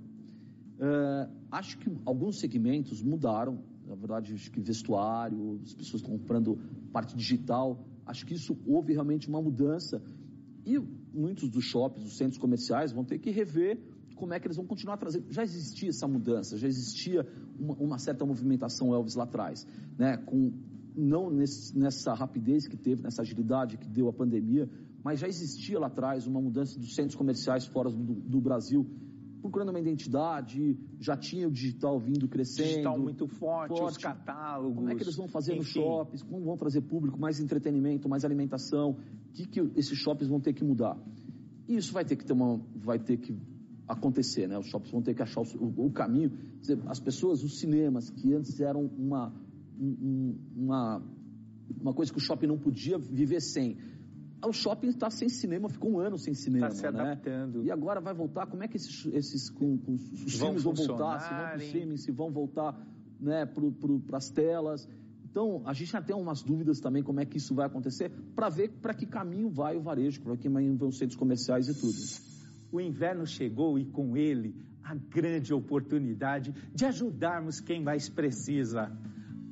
É, 0.79 1.29
acho 1.51 1.77
que 1.77 1.89
alguns 2.05 2.39
segmentos 2.39 3.01
mudaram. 3.01 3.59
Na 3.87 3.95
verdade, 3.95 4.33
acho 4.33 4.51
que 4.51 4.59
vestuário, 4.59 5.59
as 5.63 5.73
pessoas 5.73 6.01
estão 6.01 6.17
comprando 6.17 6.59
parte 6.91 7.15
digital. 7.15 7.79
Acho 8.05 8.25
que 8.25 8.33
isso 8.33 8.57
houve 8.67 8.93
realmente 8.93 9.27
uma 9.27 9.41
mudança. 9.41 10.01
E 10.65 10.77
muitos 11.13 11.49
dos 11.49 11.63
shoppings, 11.65 12.03
dos 12.03 12.17
centros 12.17 12.37
comerciais 12.39 12.91
vão 12.91 13.03
ter 13.03 13.19
que 13.19 13.29
rever 13.31 13.79
como 14.15 14.33
é 14.33 14.39
que 14.39 14.47
eles 14.47 14.57
vão 14.57 14.65
continuar 14.65 14.97
trazendo. 14.97 15.31
Já 15.31 15.43
existia 15.43 15.89
essa 15.89 16.07
mudança, 16.07 16.57
já 16.57 16.67
existia 16.67 17.25
uma, 17.57 17.73
uma 17.75 17.97
certa 17.97 18.25
movimentação 18.25 18.93
Elvis 18.93 19.15
lá 19.15 19.23
atrás, 19.23 19.65
né? 19.97 20.17
Com 20.17 20.51
não 20.95 21.29
nesse- 21.29 21.77
nessa 21.77 22.13
rapidez 22.13 22.67
que 22.67 22.75
teve, 22.75 23.01
nessa 23.01 23.21
agilidade 23.21 23.77
que 23.77 23.87
deu 23.87 24.09
a 24.09 24.13
pandemia, 24.13 24.69
mas 25.03 25.19
já 25.19 25.27
existia 25.27 25.79
lá 25.79 25.87
atrás 25.87 26.27
uma 26.27 26.41
mudança 26.41 26.77
dos 26.77 26.93
centros 26.95 27.15
comerciais 27.15 27.65
fora 27.65 27.89
do, 27.89 28.15
do 28.15 28.41
Brasil, 28.41 28.85
procurando 29.41 29.69
uma 29.69 29.79
identidade, 29.79 30.77
já 30.99 31.15
tinha 31.17 31.47
o 31.47 31.51
digital 31.51 31.99
vindo 31.99 32.27
crescendo. 32.27 32.67
Digital 32.67 32.99
muito 32.99 33.27
forte, 33.27 33.73
os 33.73 33.79
forte. 33.79 33.99
catálogos. 33.99 34.75
Como 34.75 34.89
é 34.89 34.95
que 34.95 35.03
eles 35.03 35.15
vão 35.15 35.27
fazer 35.27 35.55
nos 35.55 35.67
enfim. 35.69 35.79
shoppings? 35.81 36.23
Como 36.23 36.43
vão 36.43 36.57
trazer 36.57 36.81
público, 36.81 37.19
mais 37.19 37.39
entretenimento, 37.39 38.07
mais 38.09 38.25
alimentação? 38.25 38.91
O 39.29 39.33
que, 39.33 39.45
que 39.47 39.59
esses 39.75 39.97
shoppings 39.97 40.29
vão 40.29 40.39
ter 40.39 40.53
que 40.53 40.63
mudar? 40.63 40.97
E 41.67 41.75
isso 41.75 41.93
vai 41.93 42.03
ter 42.03 42.15
que 42.15 42.25
ter 42.25 42.33
uma, 42.33 42.59
vai 42.75 42.99
ter 42.99 43.17
que 43.17 43.35
acontecer, 43.87 44.47
né? 44.47 44.57
Os 44.57 44.67
shoppings 44.67 44.91
vão 44.91 45.01
ter 45.01 45.13
que 45.13 45.21
achar 45.21 45.41
o, 45.41 45.85
o- 45.85 45.91
caminho. 45.91 46.31
Dizer, 46.59 46.79
as 46.87 46.99
pessoas, 46.99 47.43
os 47.43 47.59
cinemas 47.59 48.09
que 48.09 48.33
antes 48.33 48.59
eram 48.59 48.85
uma, 48.97 49.33
um- 49.79 49.97
um- 50.01 50.35
uma, 50.65 51.01
uma 51.79 51.93
coisa 51.93 52.11
que 52.11 52.17
o 52.17 52.21
shopping 52.21 52.47
não 52.47 52.57
podia 52.57 52.97
viver 52.97 53.39
sem. 53.41 53.77
O 54.45 54.53
shopping 54.53 54.87
está 54.87 55.09
sem 55.09 55.27
cinema, 55.27 55.67
ficou 55.69 55.91
um 55.91 55.99
ano 55.99 56.17
sem 56.17 56.33
cinema, 56.33 56.67
Tá 56.69 56.75
se 56.75 56.83
né? 56.83 56.87
adaptando. 56.89 57.63
E 57.63 57.71
agora 57.71 57.99
vai 57.99 58.13
voltar. 58.13 58.47
Como 58.47 58.63
é 58.63 58.67
que 58.67 58.77
esses, 58.77 59.05
esses 59.07 59.49
com, 59.49 59.77
com 59.77 59.93
os 59.93 60.37
Vão 60.37 60.47
filmes 60.47 60.63
vão 60.63 60.73
voltar? 60.73 61.19
Se 61.19 61.29
vão 61.29 61.37
para 61.37 61.57
o 61.57 61.61
streaming, 61.61 61.97
se 61.97 62.11
vão 62.11 62.31
voltar 62.31 62.87
né, 63.19 63.45
para 63.45 64.17
as 64.17 64.29
telas. 64.29 64.87
Então, 65.25 65.61
a 65.65 65.73
gente 65.73 65.91
já 65.91 66.01
tem 66.01 66.15
umas 66.15 66.41
dúvidas 66.41 66.79
também 66.79 67.03
como 67.03 67.19
é 67.19 67.25
que 67.25 67.37
isso 67.37 67.53
vai 67.53 67.65
acontecer, 67.67 68.09
para 68.35 68.49
ver 68.49 68.69
para 68.81 68.93
que 68.93 69.05
caminho 69.05 69.49
vai 69.49 69.75
o 69.77 69.81
varejo, 69.81 70.21
para 70.21 70.35
que 70.35 70.49
caminho 70.49 70.75
vão 70.75 70.89
os 70.89 70.97
centros 70.97 71.17
comerciais 71.19 71.67
e 71.67 71.73
tudo. 71.79 71.97
O 72.71 72.79
inverno 72.79 73.27
chegou 73.27 73.77
e 73.77 73.85
com 73.85 74.15
ele 74.17 74.55
a 74.83 74.95
grande 74.95 75.53
oportunidade 75.53 76.51
de 76.73 76.85
ajudarmos 76.85 77.59
quem 77.59 77.83
mais 77.83 78.09
precisa. 78.09 78.91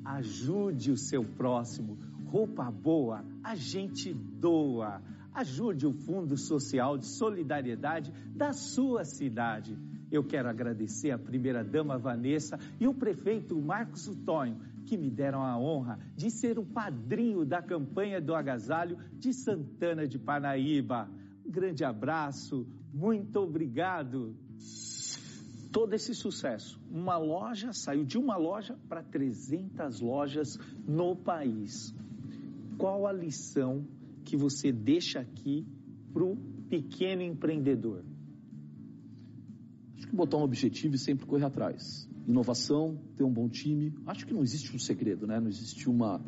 Ajude 0.04 0.92
o 0.92 0.98
seu 0.98 1.24
próximo. 1.24 1.98
Roupa 2.28 2.70
boa, 2.70 3.24
a 3.42 3.56
gente 3.56 4.14
doa. 4.14 5.02
Ajude 5.34 5.88
o 5.88 5.94
Fundo 5.94 6.36
Social 6.36 6.98
de 6.98 7.06
Solidariedade 7.06 8.12
da 8.36 8.52
sua 8.52 9.06
cidade. 9.06 9.78
Eu 10.12 10.24
quero 10.24 10.50
agradecer 10.50 11.12
a 11.12 11.18
primeira-dama 11.18 11.98
Vanessa 11.98 12.60
e 12.80 12.88
o 12.88 12.94
prefeito 12.94 13.58
Marcos 13.62 14.08
Utonho, 14.08 14.60
que 14.86 14.98
me 14.98 15.10
deram 15.10 15.42
a 15.42 15.58
honra 15.58 16.00
de 16.18 16.30
ser 16.30 16.60
o 16.60 16.66
padrinho 16.66 17.46
da 17.46 17.62
campanha 17.62 18.20
do 18.20 18.36
agasalho 18.36 18.98
de 19.14 19.34
Santana 19.34 20.06
de 20.06 20.20
Parnaíba. 20.20 21.10
Um 21.46 21.52
grande 21.52 21.86
abraço, 21.86 22.68
muito 22.94 23.40
obrigado. 23.40 24.36
Todo 25.72 25.94
esse 25.94 26.14
sucesso, 26.14 26.78
uma 26.92 27.18
loja 27.18 27.72
saiu 27.72 28.04
de 28.04 28.18
uma 28.18 28.36
loja 28.36 28.78
para 28.90 29.02
300 29.04 30.02
lojas 30.02 30.58
no 30.86 31.16
país. 31.16 31.94
Qual 32.78 33.08
a 33.08 33.12
lição 33.12 33.86
que 34.24 34.36
você 34.38 34.72
deixa 34.72 35.20
aqui 35.20 35.66
para 36.14 36.24
o 36.24 36.36
pequeno 36.70 37.22
empreendedor? 37.22 38.04
Acho 39.98 40.08
que 40.08 40.16
botar 40.16 40.38
um 40.38 40.44
objetivo 40.44 40.96
e 40.96 40.98
sempre 40.98 41.26
correr 41.26 41.46
atrás. 41.46 42.08
Inovação, 42.28 43.00
ter 43.16 43.24
um 43.24 43.32
bom 43.32 43.50
time. 43.50 43.94
Acho 44.06 44.28
que 44.28 44.34
não 44.34 44.44
existe 44.44 44.76
um 44.76 44.80
segredo, 44.80 45.26
né? 45.26 45.40
Não 45.40 45.48
existe 45.48 45.90
uma, 45.90 46.22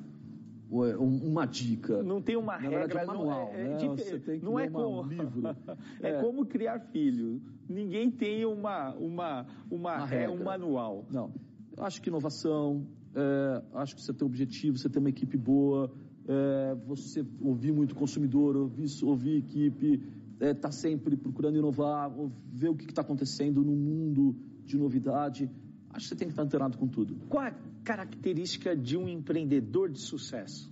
uma 0.69 1.45
dica. 1.45 2.01
Não 2.01 2.21
tem 2.21 2.35
uma 2.35 2.53
Na 2.53 2.57
regra, 2.57 2.79
verdade, 2.79 2.99
é 2.99 3.03
um 3.03 3.07
manual, 3.17 3.51
não 3.51 3.59
é, 3.59 3.61
é 3.61 3.67
né? 3.67 3.95
Você 3.95 4.19
tem 4.19 4.39
que 4.39 4.45
não 4.45 4.59
é 4.59 4.69
como 4.69 5.01
um 5.01 5.07
livro. 5.07 5.41
é, 6.01 6.09
É. 6.09 6.21
como 6.21 6.45
criar 6.45 6.79
filho. 6.79 7.41
Ninguém 7.67 8.09
tem 8.09 8.45
uma 8.45 8.93
uma 8.95 9.45
uma, 9.69 9.97
Uma 9.97 10.13
é, 10.13 10.27
um 10.27 10.31
regra. 10.31 10.45
manual. 10.45 11.05
Não. 11.11 11.31
Eu 11.77 11.83
acho 11.83 12.01
que 12.01 12.09
inovação, 12.09 12.85
é, 13.13 13.61
acho 13.75 13.95
que 13.95 14.01
você 14.01 14.13
tem 14.13 14.25
objetivo, 14.25 14.77
você 14.77 14.89
tem 14.89 14.99
uma 14.99 15.09
equipe 15.09 15.37
boa, 15.37 15.91
é, 16.29 16.75
você 16.85 17.25
ouvir 17.41 17.71
muito 17.71 17.95
consumidor, 17.95 18.55
ouvir, 18.55 18.87
ouvir 19.03 19.37
equipe, 19.37 20.03
estar 20.39 20.71
sempre 20.71 21.17
procurando 21.17 21.57
inovar, 21.57 22.11
ver 22.53 22.69
o 22.69 22.75
que 22.75 22.85
está 22.85 23.01
acontecendo 23.01 23.63
no 23.63 23.75
mundo 23.75 24.35
de 24.63 24.77
novidade. 24.77 25.49
Acho 25.89 26.05
que 26.05 26.09
você 26.09 26.15
tem 26.15 26.27
que 26.27 26.33
estar 26.33 26.43
antenado 26.43 26.77
com 26.77 26.87
tudo. 26.87 27.15
Qual 27.27 27.43
é 27.43 27.47
a 27.47 27.55
característica 27.83 28.75
de 28.77 28.95
um 28.95 29.09
empreendedor 29.09 29.89
de 29.89 29.99
sucesso? 29.99 30.71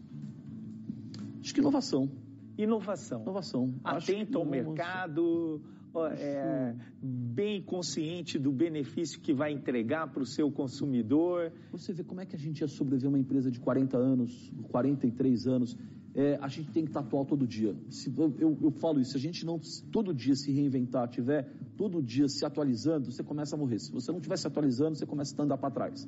Acho 1.41 1.53
que 1.53 1.59
inovação. 1.59 2.07
Inovação. 2.55 3.21
Inovação. 3.23 3.73
Atento 3.83 4.37
ao 4.37 4.45
mercado, 4.45 5.59
é, 6.17 6.75
bem 7.01 7.61
consciente 7.61 8.37
do 8.37 8.51
benefício 8.51 9.19
que 9.19 9.33
vai 9.33 9.51
entregar 9.51 10.07
para 10.11 10.21
o 10.21 10.25
seu 10.25 10.51
consumidor. 10.51 11.51
Você 11.71 11.93
vê 11.93 12.03
como 12.03 12.21
é 12.21 12.25
que 12.25 12.35
a 12.35 12.39
gente 12.39 12.61
ia 12.61 12.67
sobreviver 12.67 13.09
uma 13.09 13.19
empresa 13.19 13.49
de 13.49 13.59
40 13.59 13.97
anos, 13.97 14.51
43 14.71 15.47
anos. 15.47 15.77
É, 16.13 16.37
a 16.41 16.47
gente 16.47 16.71
tem 16.71 16.83
que 16.83 16.89
estar 16.89 17.01
atual 17.01 17.25
todo 17.25 17.45
dia. 17.45 17.75
Se, 17.89 18.11
eu, 18.17 18.57
eu, 18.61 18.71
falo 18.71 18.99
isso, 18.99 19.11
se 19.11 19.17
a 19.17 19.19
gente 19.19 19.45
não 19.45 19.59
todo 19.91 20.13
dia 20.13 20.35
se 20.35 20.51
reinventar, 20.51 21.07
tiver 21.09 21.47
todo 21.77 22.01
dia 22.01 22.27
se 22.27 22.43
atualizando, 22.43 23.11
você 23.11 23.23
começa 23.23 23.55
a 23.55 23.59
morrer. 23.59 23.79
Se 23.79 23.91
você 23.91 24.11
não 24.11 24.17
estiver 24.17 24.37
se 24.37 24.47
atualizando, 24.47 24.97
você 24.97 25.05
começa 25.05 25.39
a 25.39 25.45
andar 25.45 25.57
para 25.57 25.69
trás. 25.69 26.07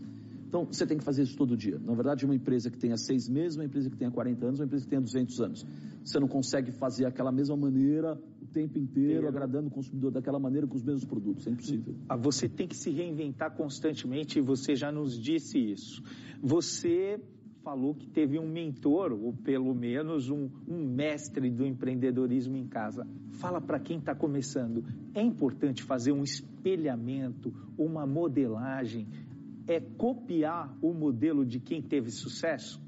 Então, 0.49 0.65
você 0.65 0.83
tem 0.85 0.97
que 0.97 1.03
fazer 1.03 1.21
isso 1.21 1.38
todo 1.38 1.55
dia. 1.55 1.77
Na 1.79 1.93
verdade, 1.93 2.25
uma 2.25 2.33
empresa 2.33 2.71
que 2.71 2.77
tenha 2.79 2.97
seis 2.97 3.29
meses, 3.29 3.55
uma 3.55 3.65
empresa 3.65 3.88
que 3.88 3.95
tenha 3.95 4.09
40 4.09 4.45
anos, 4.47 4.59
uma 4.59 4.65
empresa 4.65 4.83
que 4.83 4.89
tenha 4.89 5.01
200 5.01 5.39
anos. 5.41 5.65
Você 6.03 6.19
não 6.19 6.27
consegue 6.27 6.71
fazer 6.71 7.05
aquela 7.05 7.31
mesma 7.31 7.55
maneira 7.55 8.19
o 8.41 8.47
tempo 8.47 8.79
inteiro, 8.79 9.09
Inteiro. 9.09 9.27
agradando 9.27 9.67
o 9.67 9.71
consumidor 9.71 10.09
daquela 10.12 10.39
maneira 10.39 10.65
com 10.65 10.75
os 10.75 10.81
mesmos 10.83 11.05
produtos. 11.05 11.45
É 11.45 11.51
impossível. 11.51 11.93
Ah, 12.09 12.17
Você 12.17 12.49
tem 12.49 12.67
que 12.67 12.75
se 12.75 12.89
reinventar 12.89 13.55
constantemente 13.55 14.39
e 14.39 14.41
você 14.41 14.75
já 14.75 14.91
nos 14.91 15.19
disse 15.19 15.59
isso. 15.59 16.01
Você 16.41 17.21
falou 17.63 17.93
que 17.93 18.07
teve 18.09 18.39
um 18.39 18.47
mentor, 18.49 19.12
ou 19.12 19.31
pelo 19.33 19.75
menos 19.75 20.31
um, 20.31 20.49
um 20.67 20.83
mestre 20.83 21.51
do 21.51 21.63
empreendedorismo 21.63 22.57
em 22.57 22.65
casa. 22.65 23.05
Fala 23.33 23.62
para 23.62 23.79
quem 23.79 23.99
está 23.99 24.15
começando. 24.15 24.83
É 25.13 25.21
importante 25.21 25.83
fazer 25.83 26.12
um 26.12 26.23
espelhamento, 26.23 27.53
uma 27.77 28.07
modelagem, 28.07 29.07
é 29.69 29.79
copiar 29.79 30.75
o 30.82 30.91
modelo 30.91 31.45
de 31.45 31.60
quem 31.60 31.79
teve 31.79 32.10
sucesso? 32.10 32.82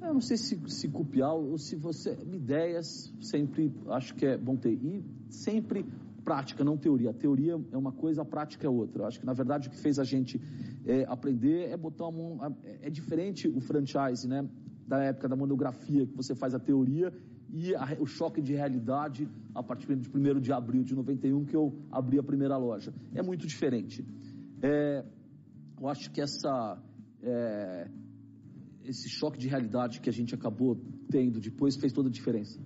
Eu 0.00 0.14
não 0.14 0.20
sei 0.20 0.38
se, 0.38 0.58
se 0.70 0.88
copiar 0.88 1.34
ou 1.34 1.58
se 1.58 1.76
você. 1.76 2.16
Ideias 2.32 3.12
sempre 3.20 3.70
acho 3.88 4.14
que 4.14 4.24
é 4.24 4.38
bom 4.38 4.56
ter. 4.56 4.72
E 4.72 5.04
sempre 5.28 5.84
prática, 6.24 6.64
não 6.64 6.78
teoria. 6.78 7.10
A 7.10 7.12
teoria 7.12 7.60
é 7.70 7.76
uma 7.76 7.92
coisa, 7.92 8.22
a 8.22 8.24
prática 8.24 8.66
é 8.66 8.70
outra. 8.70 9.02
Eu 9.02 9.06
acho 9.08 9.20
que, 9.20 9.26
na 9.26 9.34
verdade, 9.34 9.68
o 9.68 9.70
que 9.70 9.76
fez 9.76 9.98
a 9.98 10.04
gente 10.04 10.40
é, 10.86 11.04
aprender 11.06 11.68
é 11.68 11.76
botar 11.76 12.06
uma. 12.06 12.56
É, 12.64 12.86
é 12.86 12.90
diferente 12.90 13.46
o 13.46 13.60
franchise, 13.60 14.26
né? 14.26 14.48
Da 14.86 15.02
época 15.02 15.28
da 15.28 15.36
monografia, 15.36 16.06
que 16.06 16.16
você 16.16 16.34
faz 16.34 16.54
a 16.54 16.58
teoria 16.58 17.12
e 17.52 17.74
a, 17.74 17.94
o 18.00 18.06
choque 18.06 18.40
de 18.40 18.54
realidade 18.54 19.28
a 19.54 19.62
partir 19.62 19.94
de 19.96 20.08
1 20.08 20.40
de 20.40 20.50
abril 20.50 20.82
de 20.82 20.94
91, 20.94 21.44
que 21.44 21.54
eu 21.54 21.74
abri 21.92 22.18
a 22.18 22.22
primeira 22.22 22.56
loja. 22.56 22.94
É 23.14 23.20
muito 23.20 23.46
diferente. 23.46 24.02
É, 24.62 25.04
eu 25.80 25.88
acho 25.88 26.10
que 26.10 26.20
essa, 26.20 26.78
é, 27.22 27.88
esse 28.84 29.08
choque 29.08 29.38
de 29.38 29.48
realidade 29.48 30.00
que 30.00 30.08
a 30.08 30.12
gente 30.12 30.34
acabou 30.34 30.76
tendo 31.10 31.40
depois 31.40 31.76
fez 31.76 31.92
toda 31.92 32.08
a 32.08 32.12
diferença. 32.12 32.58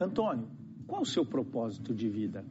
Antônio, 0.00 0.48
qual 0.86 1.02
o 1.02 1.06
seu 1.06 1.24
propósito 1.24 1.94
de 1.94 2.08
vida? 2.08 2.44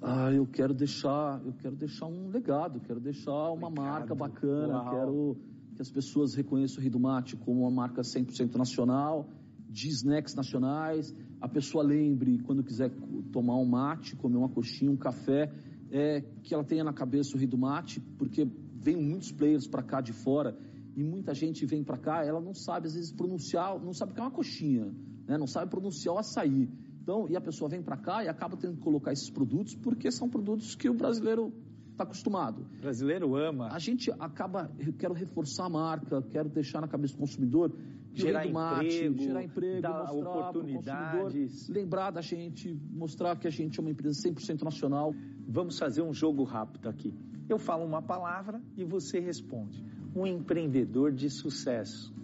Ah, 0.00 0.30
eu 0.32 0.46
quero 0.46 0.72
deixar, 0.72 1.42
eu 1.44 1.52
quero 1.52 1.74
deixar 1.74 2.06
um 2.06 2.28
legado, 2.28 2.80
quero 2.80 3.00
deixar 3.00 3.50
uma 3.50 3.68
legado. 3.68 3.74
marca 3.74 4.14
bacana, 4.14 4.74
Uau. 4.74 4.90
quero 4.90 5.36
que 5.74 5.82
as 5.82 5.90
pessoas 5.90 6.34
reconheçam 6.34 6.78
o 6.78 6.82
Rio 6.82 6.92
do 6.92 7.00
Mate 7.00 7.36
como 7.36 7.62
uma 7.62 7.70
marca 7.70 8.02
100% 8.02 8.54
nacional, 8.54 9.28
de 9.68 9.88
snacks 9.88 10.34
nacionais, 10.34 11.14
a 11.40 11.48
pessoa 11.48 11.84
lembre 11.84 12.38
quando 12.38 12.62
quiser 12.62 12.90
tomar 13.32 13.56
um 13.56 13.66
mate, 13.66 14.16
comer 14.16 14.36
uma 14.38 14.48
coxinha, 14.48 14.90
um 14.90 14.96
café, 14.96 15.52
é, 15.96 16.20
que 16.42 16.52
ela 16.52 16.62
tenha 16.62 16.84
na 16.84 16.92
cabeça 16.92 17.34
o 17.34 17.38
Rio 17.38 17.48
do 17.48 17.56
Mate, 17.56 18.00
porque 18.18 18.46
vem 18.74 18.96
muitos 18.96 19.32
players 19.32 19.66
para 19.66 19.82
cá 19.82 20.02
de 20.02 20.12
fora 20.12 20.54
e 20.94 21.02
muita 21.02 21.32
gente 21.34 21.64
vem 21.64 21.82
para 21.82 21.96
cá, 21.96 22.24
ela 22.24 22.40
não 22.40 22.54
sabe 22.54 22.86
às 22.86 22.94
vezes 22.94 23.10
pronunciar, 23.10 23.78
não 23.82 23.94
sabe 23.94 24.12
o 24.12 24.14
que 24.14 24.20
é 24.20 24.24
uma 24.24 24.30
coxinha, 24.30 24.94
né? 25.26 25.38
não 25.38 25.46
sabe 25.46 25.70
pronunciar 25.70 26.14
o 26.14 26.18
açaí. 26.18 26.68
Então, 27.02 27.26
e 27.30 27.36
a 27.36 27.40
pessoa 27.40 27.70
vem 27.70 27.82
para 27.82 27.96
cá 27.96 28.22
e 28.22 28.28
acaba 28.28 28.56
tendo 28.56 28.76
que 28.76 28.82
colocar 28.82 29.12
esses 29.12 29.30
produtos 29.30 29.74
porque 29.74 30.10
são 30.10 30.28
produtos 30.28 30.74
que 30.74 30.88
o 30.88 30.94
brasileiro 30.94 31.52
está 31.92 32.04
acostumado. 32.04 32.66
O 32.78 32.82
brasileiro 32.82 33.34
ama. 33.34 33.68
A 33.72 33.78
gente 33.78 34.10
acaba, 34.18 34.70
eu 34.78 34.92
quero 34.92 35.14
reforçar 35.14 35.64
a 35.64 35.70
marca, 35.70 36.20
quero 36.30 36.48
deixar 36.50 36.80
na 36.80 36.88
cabeça 36.88 37.14
do 37.14 37.20
consumidor 37.20 37.72
gerar 38.16 38.48
mate, 38.50 38.86
emprego, 38.86 39.18
gerar 39.22 39.44
emprego, 39.44 39.82
dar 39.82 40.12
oportunidades, 40.12 41.68
lembrar 41.68 42.10
da 42.10 42.20
gente, 42.20 42.74
mostrar 42.90 43.36
que 43.36 43.46
a 43.46 43.50
gente 43.50 43.78
é 43.78 43.82
uma 43.82 43.90
empresa 43.90 44.28
100% 44.28 44.62
nacional. 44.62 45.14
Vamos 45.46 45.78
fazer 45.78 46.02
um 46.02 46.12
jogo 46.12 46.42
rápido 46.42 46.88
aqui. 46.88 47.14
Eu 47.48 47.58
falo 47.58 47.84
uma 47.84 48.02
palavra 48.02 48.60
e 48.76 48.84
você 48.84 49.20
responde. 49.20 49.84
Um 50.14 50.26
empreendedor 50.26 51.12
de 51.12 51.28
sucesso. 51.28 52.14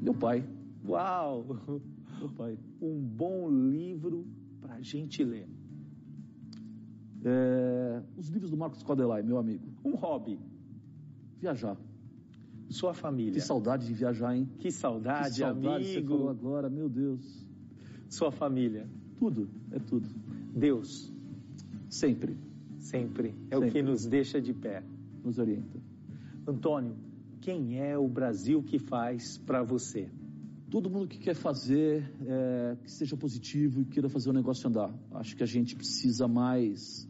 Meu 0.00 0.14
pai. 0.14 0.44
Uau! 0.86 1.44
Meu 2.18 2.28
pai. 2.36 2.58
Um 2.80 3.00
bom 3.00 3.48
livro 3.48 4.26
para 4.60 4.74
a 4.74 4.82
gente 4.82 5.24
ler. 5.24 5.48
É, 7.24 8.02
os 8.16 8.28
livros 8.28 8.50
do 8.50 8.56
Marcos 8.56 8.82
Codelai, 8.82 9.22
meu 9.22 9.38
amigo. 9.38 9.66
Um 9.84 9.94
hobby. 9.94 10.38
Viajar. 11.38 11.76
Sua 12.70 12.94
família. 12.94 13.32
Que 13.32 13.40
saudade 13.40 13.86
de 13.86 13.92
viajar, 13.92 14.34
hein? 14.34 14.48
Que 14.58 14.70
saudade, 14.70 15.30
que 15.30 15.38
saudade 15.40 15.66
amigo. 15.66 15.84
Você 15.84 16.02
falou 16.02 16.30
agora, 16.30 16.70
meu 16.70 16.88
Deus. 16.88 17.46
Sua 18.08 18.30
família. 18.30 18.88
Tudo, 19.18 19.50
é 19.72 19.78
tudo. 19.78 20.08
Deus. 20.54 21.12
Sempre. 21.88 22.36
Sempre. 22.78 23.34
É 23.50 23.54
Sempre. 23.56 23.68
o 23.68 23.72
que 23.72 23.82
nos 23.82 24.06
deixa 24.06 24.40
de 24.40 24.54
pé. 24.54 24.82
Nos 25.22 25.38
orienta. 25.38 25.78
Antônio, 26.46 26.96
quem 27.40 27.78
é 27.78 27.98
o 27.98 28.08
Brasil 28.08 28.62
que 28.62 28.78
faz 28.78 29.36
para 29.36 29.62
você? 29.62 30.08
todo 30.70 30.88
mundo 30.88 31.08
que 31.08 31.18
quer 31.18 31.34
fazer, 31.34 32.08
é, 32.24 32.76
que 32.84 32.90
seja 32.90 33.16
positivo 33.16 33.82
e 33.82 33.84
queira 33.84 34.08
fazer 34.08 34.30
o 34.30 34.32
negócio 34.32 34.68
andar. 34.68 34.94
Acho 35.10 35.36
que 35.36 35.42
a 35.42 35.46
gente 35.46 35.74
precisa 35.74 36.28
mais, 36.28 37.08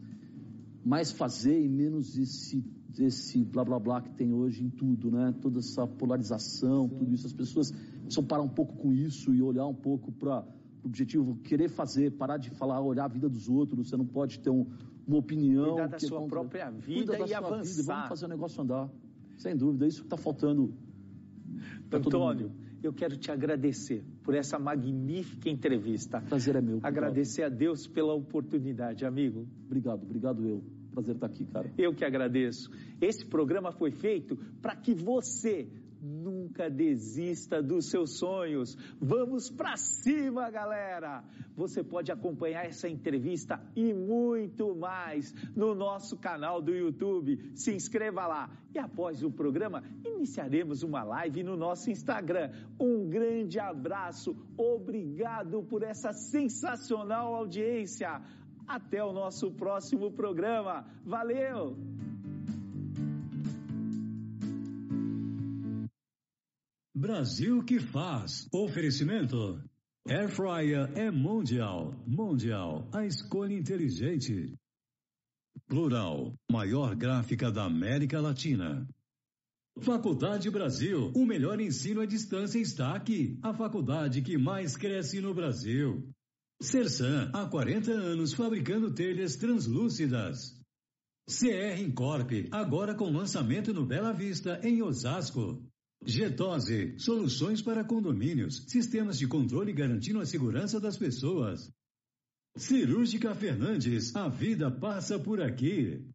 mais 0.83 1.11
fazer 1.11 1.61
e 1.61 1.69
menos 1.69 2.17
esse, 2.17 2.63
esse 2.99 3.43
blá 3.43 3.63
blá 3.63 3.79
blá 3.79 4.01
que 4.01 4.11
tem 4.11 4.33
hoje 4.33 4.63
em 4.63 4.69
tudo, 4.69 5.11
né? 5.11 5.33
Toda 5.41 5.59
essa 5.59 5.87
polarização, 5.87 6.89
Sim. 6.89 6.95
tudo 6.97 7.13
isso. 7.13 7.27
As 7.27 7.33
pessoas 7.33 7.71
precisam 7.71 8.23
parar 8.23 8.43
um 8.43 8.49
pouco 8.49 8.75
com 8.75 8.91
isso 8.91 9.33
e 9.33 9.41
olhar 9.41 9.65
um 9.65 9.73
pouco 9.73 10.11
para 10.11 10.43
o 10.83 10.87
objetivo, 10.87 11.37
querer 11.43 11.69
fazer, 11.69 12.11
parar 12.11 12.37
de 12.37 12.49
falar, 12.49 12.81
olhar 12.81 13.05
a 13.05 13.07
vida 13.07 13.29
dos 13.29 13.47
outros. 13.47 13.87
Você 13.87 13.95
não 13.95 14.05
pode 14.05 14.39
ter 14.39 14.49
um, 14.49 14.65
uma 15.07 15.17
opinião. 15.17 15.69
Cuidar 15.69 15.87
da 15.87 15.99
sua 15.99 16.19
contra... 16.19 16.39
própria 16.39 16.69
vida 16.71 17.17
da 17.17 17.27
e 17.27 17.33
avançar. 17.33 17.63
Vida, 17.63 17.93
vamos 17.93 18.09
fazer 18.09 18.25
o 18.25 18.29
negócio 18.29 18.61
andar. 18.61 18.89
Sem 19.37 19.55
dúvida, 19.55 19.85
é 19.85 19.87
isso 19.87 20.01
que 20.01 20.07
está 20.07 20.17
faltando. 20.17 20.73
Antônio, 21.91 22.51
eu 22.81 22.93
quero 22.93 23.17
te 23.17 23.31
agradecer 23.31 24.03
por 24.23 24.33
essa 24.33 24.57
magnífica 24.57 25.49
entrevista. 25.49 26.21
Prazer 26.21 26.55
é 26.55 26.61
meu. 26.61 26.79
Agradecer 26.81 27.43
a 27.43 27.49
Deus 27.49 27.87
pela 27.87 28.13
oportunidade, 28.13 29.05
amigo. 29.05 29.47
Obrigado, 29.65 30.03
obrigado 30.03 30.47
eu. 30.47 30.63
Prazer 30.93 31.15
estar 31.15 31.27
aqui, 31.27 31.45
cara. 31.45 31.71
Eu 31.77 31.93
que 31.93 32.03
agradeço. 32.03 32.69
Esse 32.99 33.25
programa 33.25 33.71
foi 33.71 33.91
feito 33.91 34.37
para 34.61 34.75
que 34.75 34.93
você 34.93 35.69
Nunca 36.03 36.67
desista 36.67 37.61
dos 37.61 37.91
seus 37.91 38.17
sonhos. 38.17 38.75
Vamos 38.99 39.51
para 39.51 39.77
cima, 39.77 40.49
galera! 40.49 41.23
Você 41.55 41.83
pode 41.83 42.11
acompanhar 42.11 42.65
essa 42.65 42.89
entrevista 42.89 43.61
e 43.75 43.93
muito 43.93 44.75
mais 44.75 45.31
no 45.55 45.75
nosso 45.75 46.17
canal 46.17 46.59
do 46.59 46.73
YouTube. 46.73 47.51
Se 47.53 47.71
inscreva 47.75 48.25
lá. 48.25 48.49
E 48.73 48.79
após 48.79 49.21
o 49.21 49.29
programa, 49.29 49.83
iniciaremos 50.03 50.81
uma 50.81 51.03
live 51.03 51.43
no 51.43 51.55
nosso 51.55 51.91
Instagram. 51.91 52.49
Um 52.79 53.07
grande 53.07 53.59
abraço. 53.59 54.35
Obrigado 54.57 55.61
por 55.61 55.83
essa 55.83 56.13
sensacional 56.13 57.35
audiência. 57.35 58.23
Até 58.71 59.03
o 59.03 59.11
nosso 59.11 59.51
próximo 59.51 60.13
programa. 60.13 60.85
Valeu! 61.03 61.75
Brasil 66.95 67.65
que 67.65 67.81
faz. 67.81 68.47
Oferecimento. 68.53 69.61
Air 70.07 70.29
Fryer 70.29 70.89
é 70.95 71.11
mundial. 71.11 71.93
Mundial. 72.07 72.87
A 72.93 73.05
escolha 73.05 73.53
inteligente. 73.53 74.53
Plural. 75.67 76.33
Maior 76.49 76.95
gráfica 76.95 77.51
da 77.51 77.65
América 77.65 78.21
Latina. 78.21 78.87
Faculdade 79.81 80.49
Brasil. 80.49 81.11
O 81.13 81.25
melhor 81.25 81.59
ensino 81.59 81.99
à 81.99 82.05
distância 82.05 82.57
está 82.57 82.95
aqui. 82.95 83.37
A 83.43 83.53
faculdade 83.53 84.21
que 84.21 84.37
mais 84.37 84.77
cresce 84.77 85.19
no 85.19 85.33
Brasil. 85.33 86.09
Sersan. 86.61 87.31
Há 87.33 87.47
40 87.47 87.91
anos 87.91 88.33
fabricando 88.33 88.93
telhas 88.93 89.35
translúcidas. 89.35 90.55
CR 91.27 91.81
Incorp. 91.81 92.47
Agora 92.51 92.93
com 92.93 93.11
lançamento 93.11 93.73
no 93.73 93.85
Bela 93.85 94.13
Vista, 94.13 94.59
em 94.63 94.81
Osasco. 94.83 95.65
Getose, 96.05 96.97
soluções 96.97 97.61
para 97.61 97.83
condomínios, 97.83 98.65
sistemas 98.67 99.17
de 99.19 99.27
controle 99.27 99.71
garantindo 99.71 100.19
a 100.19 100.25
segurança 100.25 100.79
das 100.79 100.97
pessoas. 100.97 101.71
Cirúrgica 102.57 103.33
Fernandes, 103.33 104.15
a 104.15 104.27
vida 104.27 104.69
passa 104.69 105.19
por 105.19 105.41
aqui. 105.41 106.07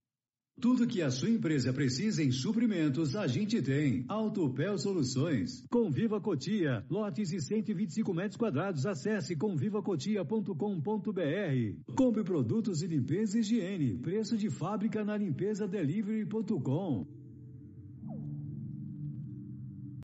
Tudo 0.58 0.86
que 0.86 1.02
a 1.02 1.10
sua 1.10 1.28
empresa 1.28 1.70
precisa 1.70 2.22
em 2.22 2.30
suprimentos, 2.30 3.14
a 3.14 3.26
gente 3.26 3.60
tem. 3.60 4.06
Autopel 4.08 4.78
Soluções. 4.78 5.62
Conviva 5.70 6.18
Cotia. 6.18 6.82
Lotes 6.88 7.30
e 7.30 7.42
125 7.42 8.14
metros 8.14 8.38
quadrados. 8.38 8.86
Acesse 8.86 9.36
convivacotia.com.br. 9.36 11.92
Compre 11.94 12.24
produtos 12.24 12.78
de 12.78 12.86
limpeza 12.86 13.36
e 13.36 13.40
higiene. 13.40 13.98
Preço 13.98 14.38
de 14.38 14.48
fábrica 14.48 15.04
na 15.04 15.18
limpeza 15.18 15.68
delivery.com. 15.68 17.25